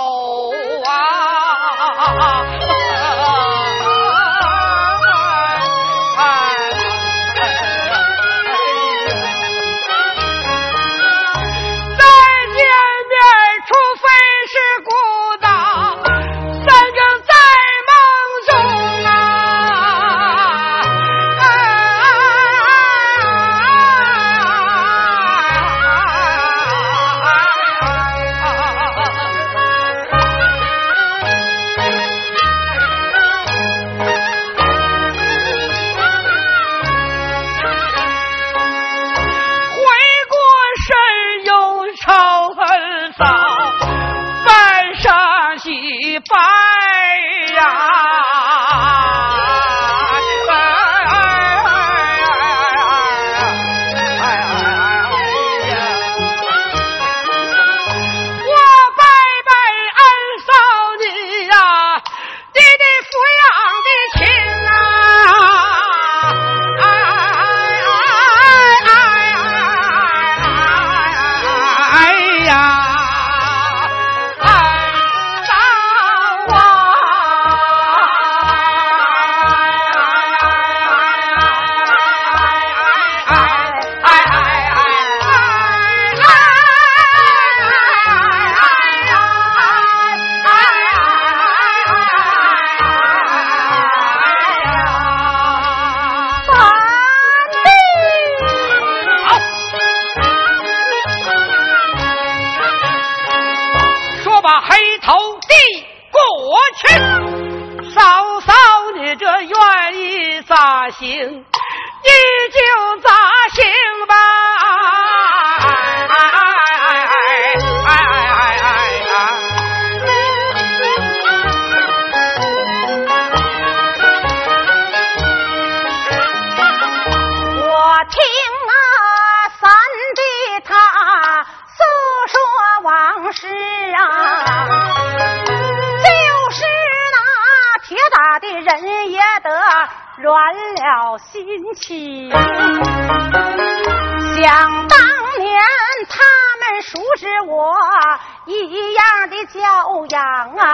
[149.58, 150.22] 教养
[150.56, 150.64] 啊？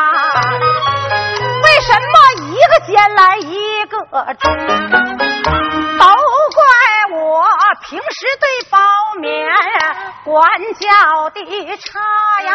[1.62, 2.14] 为什么
[2.45, 3.97] 一个奸来一个
[4.35, 4.45] 忠？
[5.99, 6.05] 都
[6.55, 6.61] 怪
[7.18, 7.47] 我
[7.89, 8.78] 平时对包
[9.18, 9.22] 勉
[10.24, 10.35] 管
[10.74, 11.37] 教的
[11.78, 12.01] 差
[12.43, 12.51] 呀，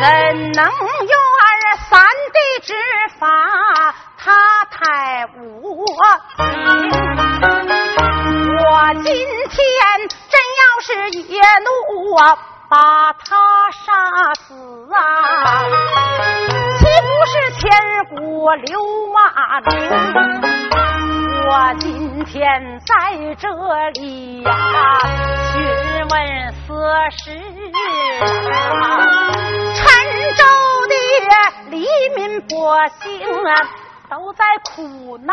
[0.00, 0.04] 怎
[0.52, 1.46] 能用二
[1.88, 1.92] 三
[2.32, 2.74] 的执
[3.20, 3.22] 法
[4.18, 5.86] 他太无？
[8.56, 9.68] 我今天
[10.08, 10.88] 真要是
[11.20, 12.22] 也怒啊！
[12.74, 13.36] 把他
[13.70, 14.52] 杀死
[14.92, 14.98] 啊！
[16.76, 17.70] 岂不是千
[18.16, 18.66] 古流
[19.12, 19.20] 骂
[19.60, 19.70] 名？
[21.46, 21.48] 我
[21.78, 22.92] 今天在
[23.36, 23.46] 这
[23.92, 24.50] 里呀，
[25.52, 25.54] 询
[26.10, 26.12] 问
[26.66, 26.74] 此
[27.16, 27.22] 事。
[29.76, 29.84] 陈
[30.34, 30.42] 州
[30.90, 30.92] 的
[31.70, 32.48] 黎民百
[33.02, 33.04] 姓
[33.44, 33.54] 啊，
[34.10, 34.42] 都在
[34.74, 35.32] 苦难。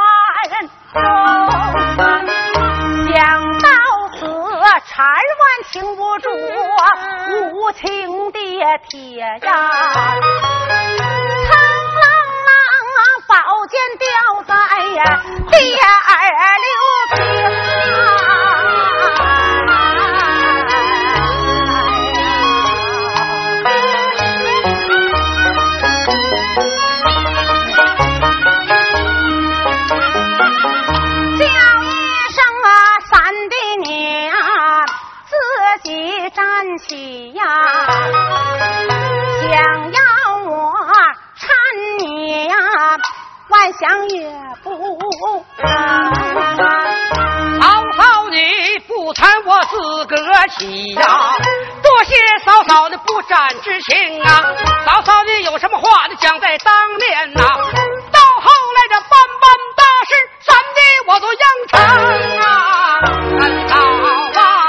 [3.08, 3.18] 想
[3.62, 4.01] 到。
[4.22, 4.28] 死
[4.86, 6.30] 缠万停不住
[7.54, 8.38] 无情的
[8.88, 9.50] 铁呀，苍
[11.98, 12.06] 啷
[12.46, 13.34] 啷宝
[13.66, 14.06] 剑掉
[14.46, 14.54] 在
[14.94, 15.00] 呀
[15.50, 15.82] 第二
[17.16, 17.18] 平
[18.06, 18.11] 啊。
[36.62, 37.44] 站起呀，
[39.42, 39.52] 想
[39.92, 40.00] 要
[40.46, 40.72] 我
[41.36, 41.50] 搀
[41.98, 42.54] 你呀，
[43.50, 44.32] 万想也
[44.62, 44.70] 不。
[47.60, 47.66] 嫂
[47.98, 48.38] 嫂你
[48.88, 50.16] 不搀我自个
[50.50, 51.34] 起呀，
[51.82, 52.14] 多谢
[52.46, 54.44] 嫂嫂的不斩之情啊！
[54.86, 57.42] 嫂嫂你有什么话你讲在当面呐？
[57.42, 59.10] 到后来这办
[59.42, 60.14] 办大事，
[60.46, 61.40] 咱的我都应
[61.72, 61.80] 承
[62.38, 62.46] 啊！
[63.68, 63.74] 嫂
[64.40, 64.61] 啊，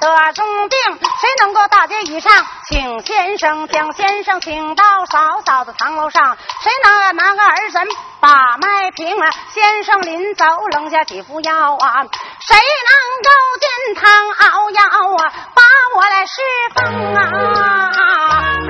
[0.00, 0.78] 得重病，
[1.20, 2.32] 谁能够大街以上
[2.66, 7.86] 请先生，将先生请到嫂嫂的堂楼上，谁能拿个儿神
[8.18, 9.30] 把脉平啊？
[9.52, 12.02] 先生临走扔下几副药啊，
[12.40, 12.56] 谁
[12.88, 13.30] 能够
[13.60, 14.82] 见汤熬药
[15.22, 15.62] 啊，把
[15.94, 16.40] 我来释
[16.74, 16.82] 放
[17.14, 17.90] 啊？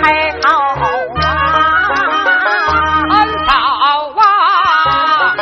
[0.02, 0.48] 开头
[1.20, 1.26] 啊！
[3.10, 3.52] 恩嫂
[4.16, 5.36] 啊，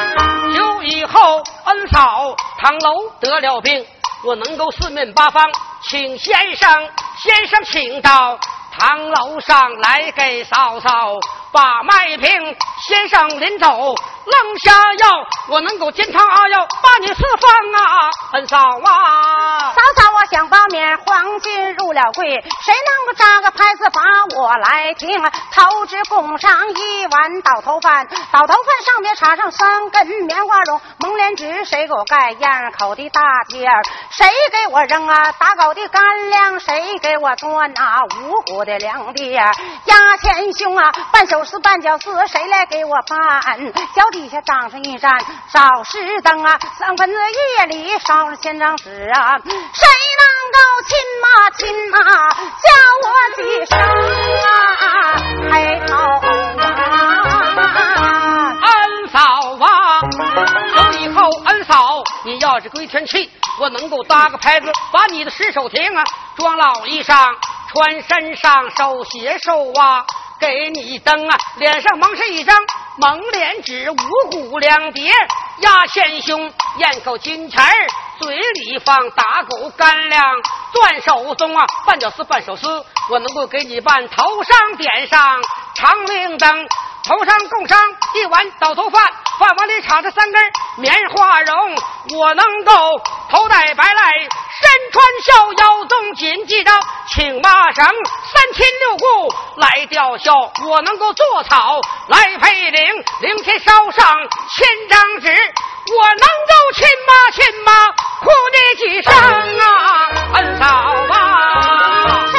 [0.55, 3.87] 就以后恩嫂堂楼得了病，
[4.25, 5.45] 我能够四面八方
[5.83, 6.89] 请先生，
[7.19, 8.39] 先生请到
[8.77, 11.17] 堂楼上来给嫂嫂
[11.53, 12.57] 把脉平。
[12.87, 13.95] 先生临走
[14.29, 17.51] 扔下药，我能够煎汤熬药把你释放
[17.83, 19.73] 啊，恩嫂啊。
[19.73, 22.29] 嫂嫂，我想包面黄金入了柜，
[22.63, 24.01] 谁能够扎个牌子把
[24.37, 25.09] 我来听？
[25.53, 33.69] 头只供上一碗倒头饭，倒头饭上面插上三根棉花绒，蒙脸纸谁给我盖样口的大贴？
[34.11, 36.61] 谁给我扔啊打狗的干粮？
[36.61, 39.41] 谁给我端啊五谷的粮碟？
[39.85, 43.73] 压前胸啊，半手撕半脚撕，谁来给我办？
[43.95, 45.17] 脚底地下长上一盏
[45.53, 47.15] 早时灯啊，三分子
[47.57, 49.53] 夜里烧了千张纸啊，谁
[50.19, 50.59] 能够
[50.89, 51.99] 亲妈亲妈
[52.59, 52.67] 叫
[53.05, 53.07] 我
[53.37, 53.79] 几声
[54.43, 55.15] 啊？
[55.53, 55.95] 黑头
[56.59, 56.67] 啊！
[58.61, 59.19] 恩嫂
[59.65, 60.01] 啊，
[60.75, 66.03] 从以后恩嫂，你要是归天气，我能够搭个牌子，把你的尸首亭啊
[66.37, 67.37] 装老衣裳，
[67.69, 70.05] 穿身上手鞋手袜，
[70.39, 72.57] 给你灯啊，脸上蒙上一张
[72.97, 75.13] 蒙脸纸，五谷两碟
[75.61, 77.73] 压前胸，咽口金钱儿，
[78.21, 80.23] 嘴里放打狗干粮，
[80.73, 85.43] 攥手中啊，绊脚丝绊手丝，我能够给你办头上点上
[85.75, 86.69] 长明灯。
[87.05, 87.79] 头上供上
[88.15, 89.03] 一碗倒头饭，
[89.39, 90.43] 饭碗里插着三根
[90.77, 91.75] 棉花绒。
[92.19, 92.73] 我能够
[93.31, 96.71] 头戴白赖，身穿孝，腰中紧系着
[97.09, 100.33] 请麻绳，三亲六故来吊孝。
[100.67, 104.17] 我能够做草来配灵，灵前烧上
[104.51, 105.29] 千张纸。
[105.91, 107.87] 我能够亲妈亲妈
[108.21, 109.15] 哭你几声
[109.59, 112.38] 啊，恩嫂啊！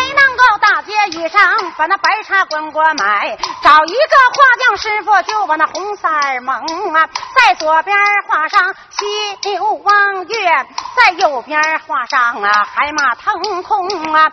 [0.99, 3.37] 谁能够大街以上把那白茶滚滚买？
[3.63, 6.55] 找一个画匠师傅就把那红色儿蒙
[6.93, 7.95] 啊，在左边
[8.27, 14.31] 画上犀牛望月，在右边画上啊海马腾空啊。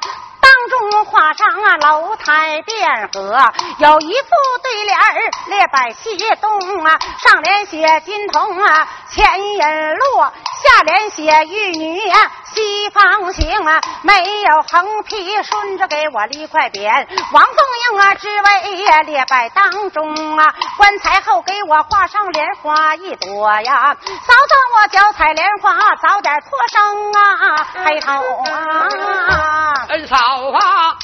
[0.56, 4.28] 当中画上啊楼台卞和，有一副
[4.62, 10.24] 对联儿列摆西东啊，上联写金童啊前引路，
[10.64, 17.54] 下联写玉女啊西方行啊，没有横批，顺着给我立块匾，王凤
[17.92, 29.74] 英啊之位呀列摆当中啊，棺材后给我画上莲花一朵呀，嫂嫂我脚踩莲花早点脱生啊，黑头啊。
[29.88, 30.16] 恩嫂
[30.50, 30.96] 啊，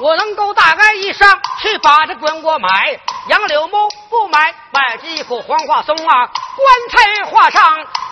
[0.00, 6.30] 我能够大概衣裳去把这棺椁买，杨柳木不买，买几棵黄花松啊。
[6.54, 7.62] 棺材画上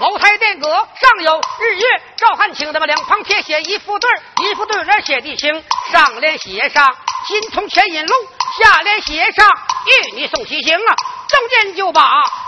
[0.01, 4.11] 楼台殿阁，上有日月照汗青，他们两旁贴写一副对
[4.43, 6.97] 一副对联写地形，上联写上
[7.27, 8.14] 金童前引路，
[8.59, 9.49] 下联写上
[9.87, 10.95] 玉女送西行啊。
[11.29, 12.03] 中间就把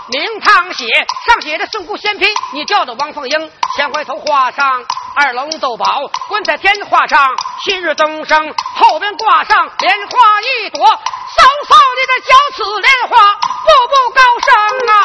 [0.09, 0.85] 名堂写
[1.25, 4.83] 上写着孙姑仙坯，你叫着王凤英，先回头画上
[5.15, 10.91] 二龙斗宝，关在天画上新日东升，后边挂上莲花一朵，嫂
[11.67, 13.33] 嫂你的脚此莲花
[13.63, 14.49] 步步高升
[14.89, 14.97] 啊，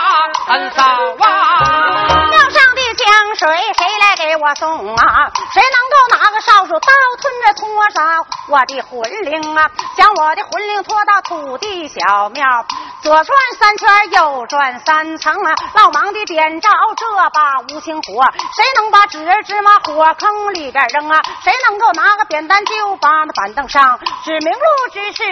[0.47, 0.83] 三嫂
[1.27, 2.29] 啊！
[2.31, 2.68] 庙上
[3.37, 5.31] 水谁来给我送啊？
[5.53, 9.70] 谁能够拿个扫帚倒吞着拖上我的魂灵啊？
[9.97, 12.65] 将我的魂灵拖到土地小庙，
[13.03, 15.55] 左转三圈，右转三层啊！
[15.74, 18.24] 老忙的点着这把无情火，
[18.57, 21.20] 谁能把纸儿芝麻火坑里边扔啊？
[21.43, 25.24] 谁能够拿个扁担就把那板凳上指明路指示？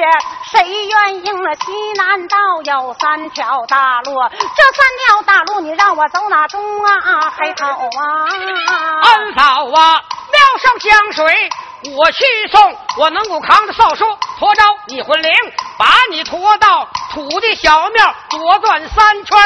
[0.51, 7.33] 谁愿应了西南道有三条大路，这三条大路你让我走哪中啊？
[7.37, 9.01] 黑头啊！
[9.03, 9.43] 恩嫂
[9.73, 10.03] 啊，
[10.33, 11.51] 庙上江水
[11.97, 14.05] 我去送，我能够扛着扫帚
[14.39, 15.31] 驮着你魂灵，
[15.79, 19.39] 把你驮到土地小庙，左转三圈，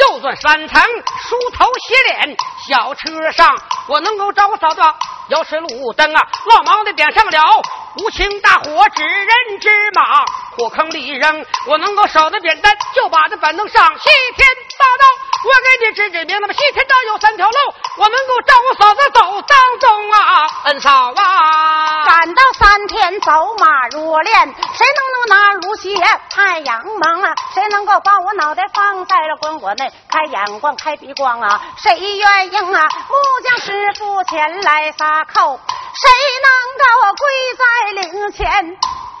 [0.00, 2.36] 右转三层，梳头洗脸。
[2.68, 3.56] 小车上
[3.88, 4.94] 我能够找找到，
[5.28, 7.62] 要是路灯啊，老忙的点上了，
[7.96, 10.24] 无情大火指人之马，
[10.56, 14.46] 火坑里一扔，我能够守得扁担，就把这板凳上西天
[14.78, 15.04] 大道。
[15.44, 17.56] 我给你指指明，那么西天道有三条路，
[17.98, 22.04] 我能够照我嫂子走当中啊，恩嫂啊！
[22.06, 25.94] 赶到三天走马入殓，谁能够拿芦鞋
[26.30, 27.34] 太阳蒙啊？
[27.54, 31.60] 谁能够把我脑袋放在了棺椁内开眼光开鼻光啊？
[31.76, 32.88] 谁愿意啊？
[33.08, 35.60] 木匠师傅前来撒扣，
[35.94, 36.10] 谁
[36.42, 38.44] 能够跪在在灵前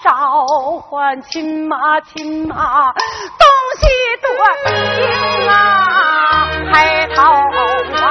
[0.02, 0.10] 召
[0.80, 2.92] 唤亲妈亲妈？
[3.38, 3.46] 东
[3.78, 3.86] 西
[4.20, 4.26] 多
[4.66, 4.74] 情
[5.48, 5.54] 啊，
[6.72, 7.22] 海涛
[8.02, 8.06] 啊，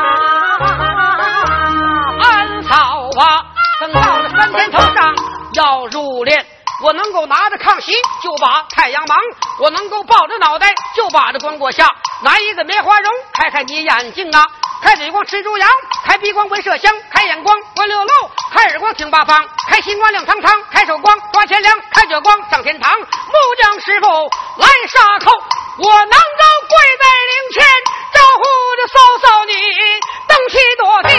[2.21, 2.75] 安嫂
[3.19, 3.43] 啊，
[3.81, 5.13] 等到了三天头上
[5.53, 6.45] 要入殓，
[6.83, 9.17] 我能够拿着炕席就把太阳忙，
[9.59, 11.89] 我能够抱着脑袋就把这棺椁下，
[12.23, 14.45] 拿一个棉花绒开开你眼睛啊。
[14.79, 15.67] 开嘴光吃猪羊，
[16.05, 18.11] 开鼻光闻麝香，开眼光观六路，
[18.53, 22.95] 开耳光听八方，开心光亮堂堂，开手光抓钱粮，开脚光上天堂。
[22.99, 24.07] 木匠师傅
[24.57, 25.31] 来杀寇，
[25.79, 27.65] 我能够跪在灵前
[28.13, 28.43] 招呼
[28.75, 29.53] 着嫂嫂你，
[30.27, 31.16] 登西多定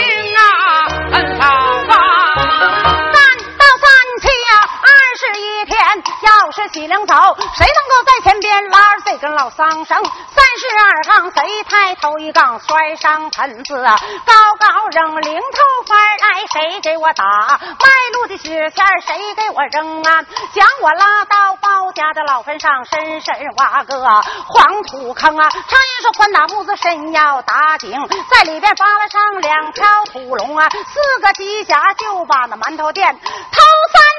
[6.88, 7.14] 要是喜灵走，
[7.56, 9.86] 谁能够在前边拉着这根老桑绳？
[9.86, 13.98] 三十二杠，谁抬头一杠摔上盆子啊？
[14.24, 17.24] 高高扔零头翻来，谁给我打？
[17.24, 20.24] 卖路的纸钱谁给我扔啊？
[20.54, 23.98] 将我拉到包家的老坟上，深深挖个
[24.46, 25.50] 黄土坑啊！
[25.50, 33.06] 常言说，宽打木子深要打井，在里边扒拉上两条土龙啊，四个机甲就把那馒头店
[33.52, 33.62] 掏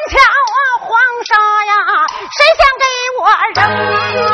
[0.09, 0.57] 瞧啊。
[0.81, 0.89] 黄
[1.25, 1.31] 沙
[1.65, 1.71] 呀，
[2.31, 2.85] 谁想给
[3.19, 3.23] 我
[3.53, 3.57] 扔
[4.27, 4.33] 啊？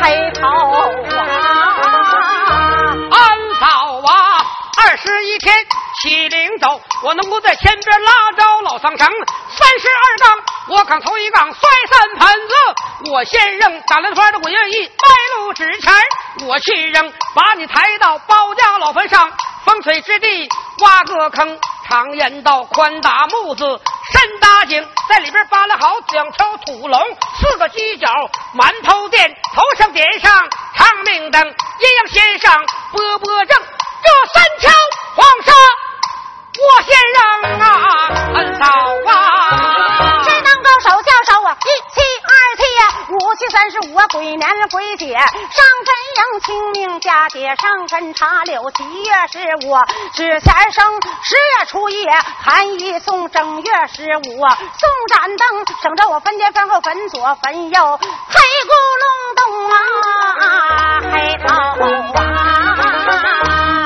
[0.00, 0.40] 黑头
[1.16, 1.20] 啊！
[3.10, 3.14] 安
[3.58, 3.64] 嫂
[4.06, 4.12] 啊，
[4.78, 5.66] 二十一天
[6.00, 9.06] 起灵走，我能够在前边拉着老桑绳。
[9.06, 11.60] 三十二杠，我扛头一杠摔
[11.90, 12.54] 三盆子。
[13.10, 15.92] 我先扔打了团的，我愿意卖路纸钱
[16.46, 19.30] 我去扔，把你抬到包家老坟上，
[19.66, 20.48] 风水之地
[20.80, 21.58] 挖个坑。
[21.86, 23.64] 常言道，宽打木子
[24.12, 27.02] 深打井，在里边扒拉好两条土龙，
[27.40, 28.08] 四个犄角
[28.54, 33.58] 馒头垫，头上点上长明灯，阴阳先上波波正，
[34.02, 34.72] 这三条
[35.16, 35.52] 黄沙
[36.60, 37.18] 我先扔
[37.60, 37.64] 啊，
[38.34, 38.64] 恩嫂
[39.10, 39.12] 啊，
[40.24, 41.56] 谁能够手教手啊？
[41.64, 45.24] 一七二七呀，五七三十五啊，鬼年鬼节上
[45.86, 49.74] 坟迎清明佳节上坟插柳，七月十五
[50.12, 52.06] 纸钱生，十月初一
[52.42, 57.98] 寒衣送，正月十五送盏灯，省着我坟前坟后坟左坟右，
[58.28, 61.48] 黑咕隆咚啊，黑桃
[62.20, 62.22] 啊，
[62.82, 63.10] 安嫂
[63.50, 63.79] 啊。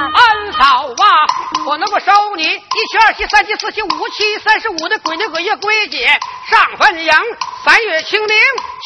[1.67, 6.07] 我能够收你一七二七三七四七五七三十五的鬼年鬼月鬼节
[6.51, 7.13] 上坟迎，
[7.65, 8.37] 三月清明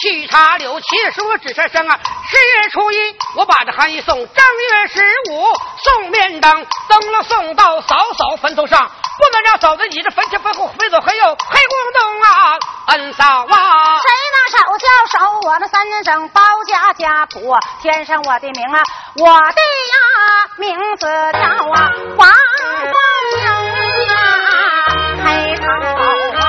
[0.00, 1.98] 去插柳，七月十五纸钱生啊，
[2.30, 5.44] 十月初一我把这寒衣送，正月十五
[5.82, 8.88] 送面灯，灯笼送到嫂嫂坟头上，
[9.18, 18.82] 不能让嫂子你这坟前坟后飞左黑右黑咕咚啊，恩嫂啊，谁拿手教手我那三人整包家家谱，添上我的名啊，
[19.16, 19.60] 我的
[19.90, 21.40] 呀名字叫
[21.72, 22.28] 啊王。
[22.90, 22.96] 光
[23.34, 23.36] 明
[24.14, 24.16] 啊，
[25.24, 25.26] 黑
[25.56, 25.66] 桃
[26.38, 26.40] 啊！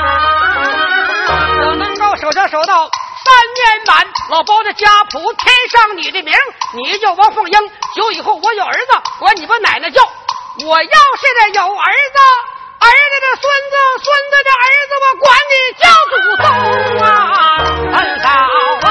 [1.61, 2.89] 我能够守着守到
[3.23, 6.33] 三年满，老包的家谱添上你的名，
[6.73, 7.71] 你叫王凤英。
[7.95, 10.01] 久以后我有儿子，管你把奶奶叫。
[10.65, 12.19] 我要是这有儿子，
[12.79, 16.13] 儿子的孙子，孙子的儿子，我管你叫祖
[16.43, 16.45] 宗
[17.01, 17.07] 啊，
[17.93, 18.27] 恩嫂
[18.87, 18.89] 啊！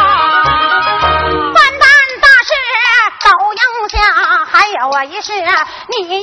[4.79, 5.43] 还有啊一事，你
[6.07, 6.23] 鸳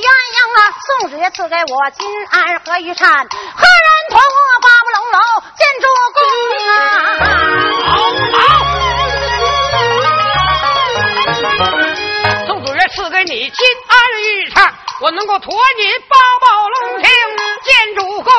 [0.56, 3.28] 啊，宋子赐给我金鞍和玉蝉，何人
[4.08, 4.24] 托我
[4.62, 5.18] 八不龙楼
[5.58, 5.84] 建筑
[6.14, 6.18] 宫
[6.72, 6.80] 啊？
[12.46, 14.72] 宋主任赐给你金鞍玉钗，
[15.02, 17.10] 我能够驮你八宝龙庭
[17.62, 18.32] 建筑宫。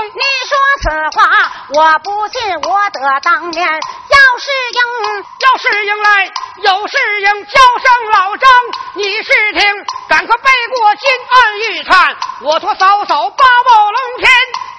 [0.78, 6.32] 此话，我不信，我得当面要是应，要是应来。
[6.62, 8.50] 有事应叫声老张，
[8.96, 9.62] 你是听，
[10.08, 14.30] 赶快背过金案玉蝉，我托嫂嫂八宝龙天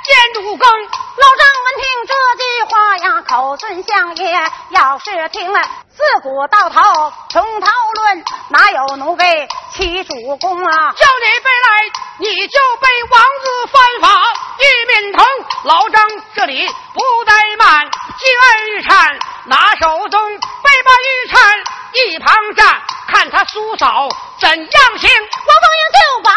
[0.05, 0.69] 见主更。
[0.69, 2.13] 老张闻听这
[2.45, 5.61] 句话呀，口尊相爷，要是听了，
[5.99, 9.25] 自古到头从头论，哪有奴婢
[9.73, 10.93] 欺主公啊？
[10.93, 14.23] 叫你背来，你就背王子犯法，
[14.61, 14.63] 与
[15.03, 15.27] 民同。
[15.65, 17.85] 老张这里不怠慢，
[18.17, 21.59] 接二玉蝉拿手中，背把玉蝉
[21.95, 24.09] 一旁站，看他苏嫂
[24.39, 25.11] 怎样行。
[25.11, 26.31] 王凤英就把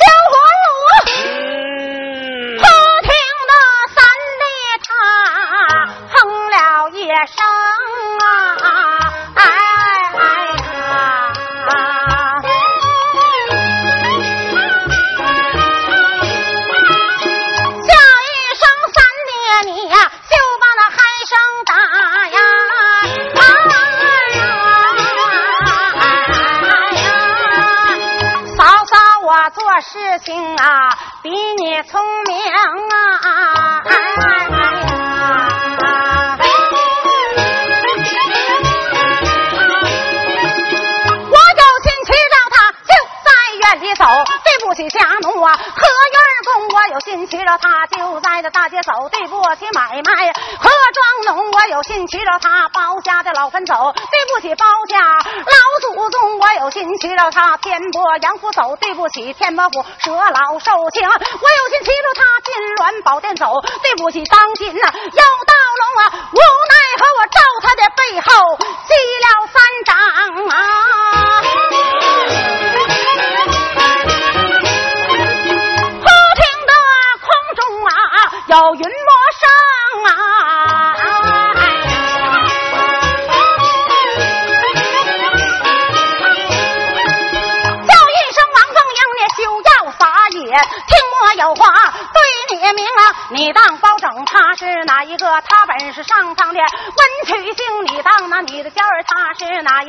[0.00, 0.34] 香火
[0.64, 0.72] 炉，
[2.62, 2.64] 他
[3.02, 3.10] 听
[3.50, 3.52] 得
[3.94, 4.00] 三
[4.40, 4.42] 里
[4.80, 4.90] 长，
[6.08, 7.44] 哼了一声
[8.24, 9.01] 啊。
[29.82, 33.80] 事情啊比你聪明啊。
[41.30, 42.92] 我有心去找他就
[43.24, 43.28] 在
[43.58, 44.31] 院里走。
[44.72, 46.18] 不起家奴啊，何员
[46.48, 50.70] 公，我有心骑着他，就在这大街走，对不起买卖何
[51.26, 65.91] 庄农，我有心骑着他，包家的老坟走，对不起包家老祖宗，我有心骑着他，天波杨府走，对不起天波府蛇老寿情，我有心骑着他，金銮宝殿走，对不起当今呐有道龙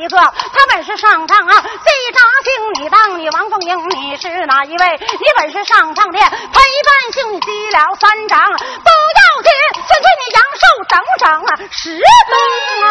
[0.04, 0.18] 一个？
[0.18, 1.66] 他本是上苍啊西
[2.12, 5.00] 扎星，你当你王凤英你是哪一位？
[5.00, 6.42] 你本是上苍的陪伴
[7.14, 11.98] 星，你积了三掌不要紧，先给你阳寿整整啊十
[12.28, 12.36] 冬
[12.84, 12.88] 啊！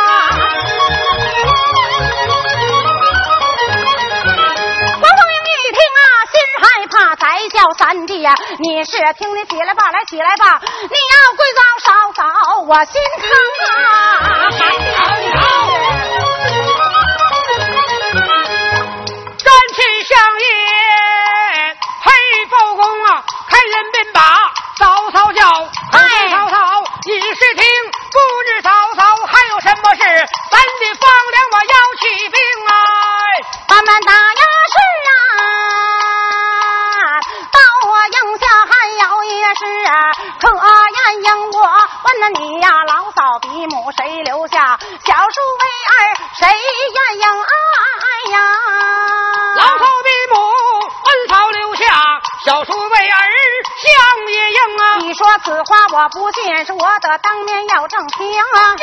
[5.02, 12.24] 王凤英一听啊，心害怕，才叫三弟呀、你是听你起来吧，来起来吧，你要跪早少早，
[12.62, 13.30] 我心疼
[56.10, 58.76] 不见，是我得当面要正厅啊！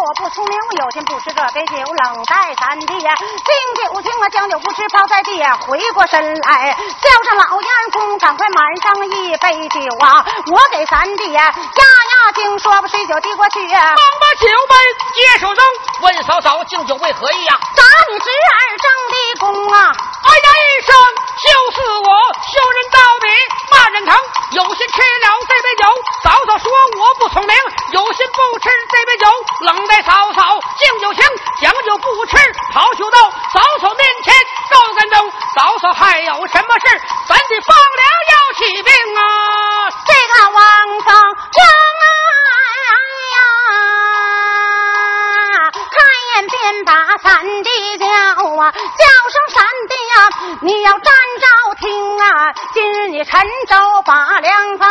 [0.00, 3.14] 我不聪明，有心不吃这杯酒，冷待三弟呀。
[3.20, 5.38] 敬酒敬啊，将酒不吃，抛在地。
[5.68, 10.24] 回过身来，叫上老员工，赶快满上一杯酒啊！
[10.46, 13.78] 我给三弟呀压压惊，说把水酒递过去呀。
[13.88, 14.74] 忙把酒杯
[15.12, 15.64] 接手中，
[16.00, 17.58] 问嫂嫂敬酒为何意呀？
[17.76, 19.92] 打你侄儿争的功啊！
[20.24, 20.96] 哎呀一声，
[21.44, 22.08] 就是我
[22.48, 23.28] 羞人到底，
[23.80, 24.14] 大人疼。
[24.52, 25.84] 有心吃了这杯酒，
[26.22, 27.56] 嫂嫂说我不聪明；
[27.92, 29.26] 有心不吃这杯酒，
[29.60, 31.24] 冷待嫂嫂敬酒情，
[31.62, 32.36] 将酒不吃，
[32.74, 34.34] 跑酒到嫂嫂面前
[34.70, 35.32] 告跟踪。
[35.56, 37.00] 嫂嫂还有什么事？
[37.26, 39.88] 咱得放粮要起兵啊！
[40.04, 40.60] 这个王
[41.00, 41.64] 方正
[41.96, 42.04] 啊
[43.32, 43.38] 呀，
[45.72, 45.96] 开
[46.34, 54.88] 眼便把三弟叫啊，叫声三弟呀、你要站着听啊，今日你陈州把粮放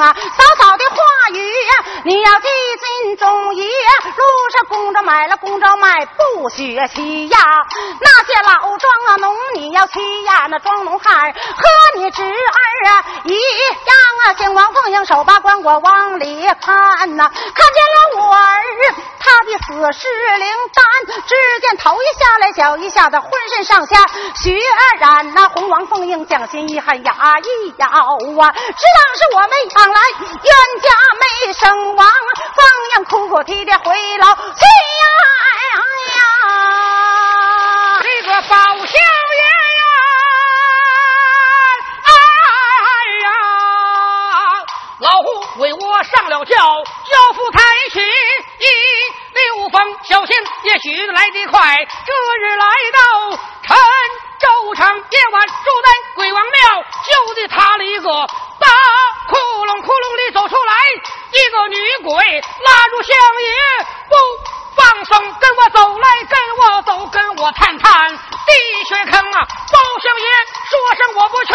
[0.00, 0.96] 啊，嫂嫂的话
[1.32, 1.72] 语呀、
[2.04, 2.48] 你要记
[2.80, 7.38] 进中医，路上公着买了公着卖，不许欺呀，
[8.00, 13.96] 那些老庄啊农你要欺呀，那庄农汉和你侄儿啊一样
[14.26, 18.62] 啊，见王凤英手把棺椁往里看呐、看见了我儿
[19.18, 20.08] 他的死尸
[20.38, 20.84] 灵丹，
[21.26, 24.58] 只见头一下来脚一下的，浑身上下血
[24.98, 30.00] 染呐、红王凤英将心一狠，牙一咬啊，只当是我们养来
[30.42, 30.52] 冤
[30.82, 30.90] 家
[31.20, 32.64] 没生亡，凤
[32.96, 35.04] 英哭哭啼啼回牢去呀
[36.16, 36.20] 呀。
[38.02, 38.90] 这个宝相爷
[45.02, 47.60] 老胡为我上了轿，轿夫抬
[47.92, 48.66] 起一
[49.34, 51.76] 溜风，小心也许来得快。
[52.06, 53.76] 这日来到陈
[54.38, 58.08] 州城，夜晚住在鬼王庙，就地塌了一个
[58.60, 58.68] 大
[59.28, 60.72] 窟窿窟窿里走出来
[61.32, 63.50] 一个女鬼，拉住相爷
[64.08, 64.14] 不
[64.74, 68.52] 放松，跟我走来，跟我走，跟我探探地
[68.88, 69.46] 穴坑啊！
[69.72, 70.26] 包相爷
[70.70, 71.52] 说声我不去，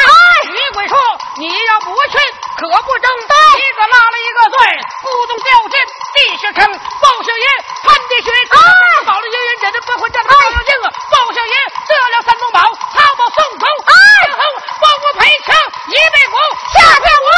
[0.52, 0.98] 女鬼说
[1.38, 2.18] 你要不去
[2.58, 4.58] 可不争当，一个拉了一个罪，
[5.04, 5.80] 咕咚掉进
[6.16, 6.62] 地穴坑。
[7.02, 7.46] 包相爷
[7.84, 8.58] 探地穴，啊，
[9.06, 10.92] 保了一人忍着不会家，他妖兴啊！
[11.12, 11.56] 包相爷
[11.88, 12.60] 得了三宗宝，
[12.94, 13.94] 他把宋头，啊，
[14.28, 14.42] 然后
[14.80, 15.56] 包我赔枪
[15.88, 16.36] 一背五，
[16.74, 17.30] 吓骗我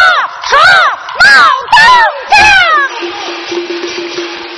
[0.49, 0.51] 说
[1.19, 1.27] 闹
[1.71, 1.77] 动
[4.41, 4.48] 静。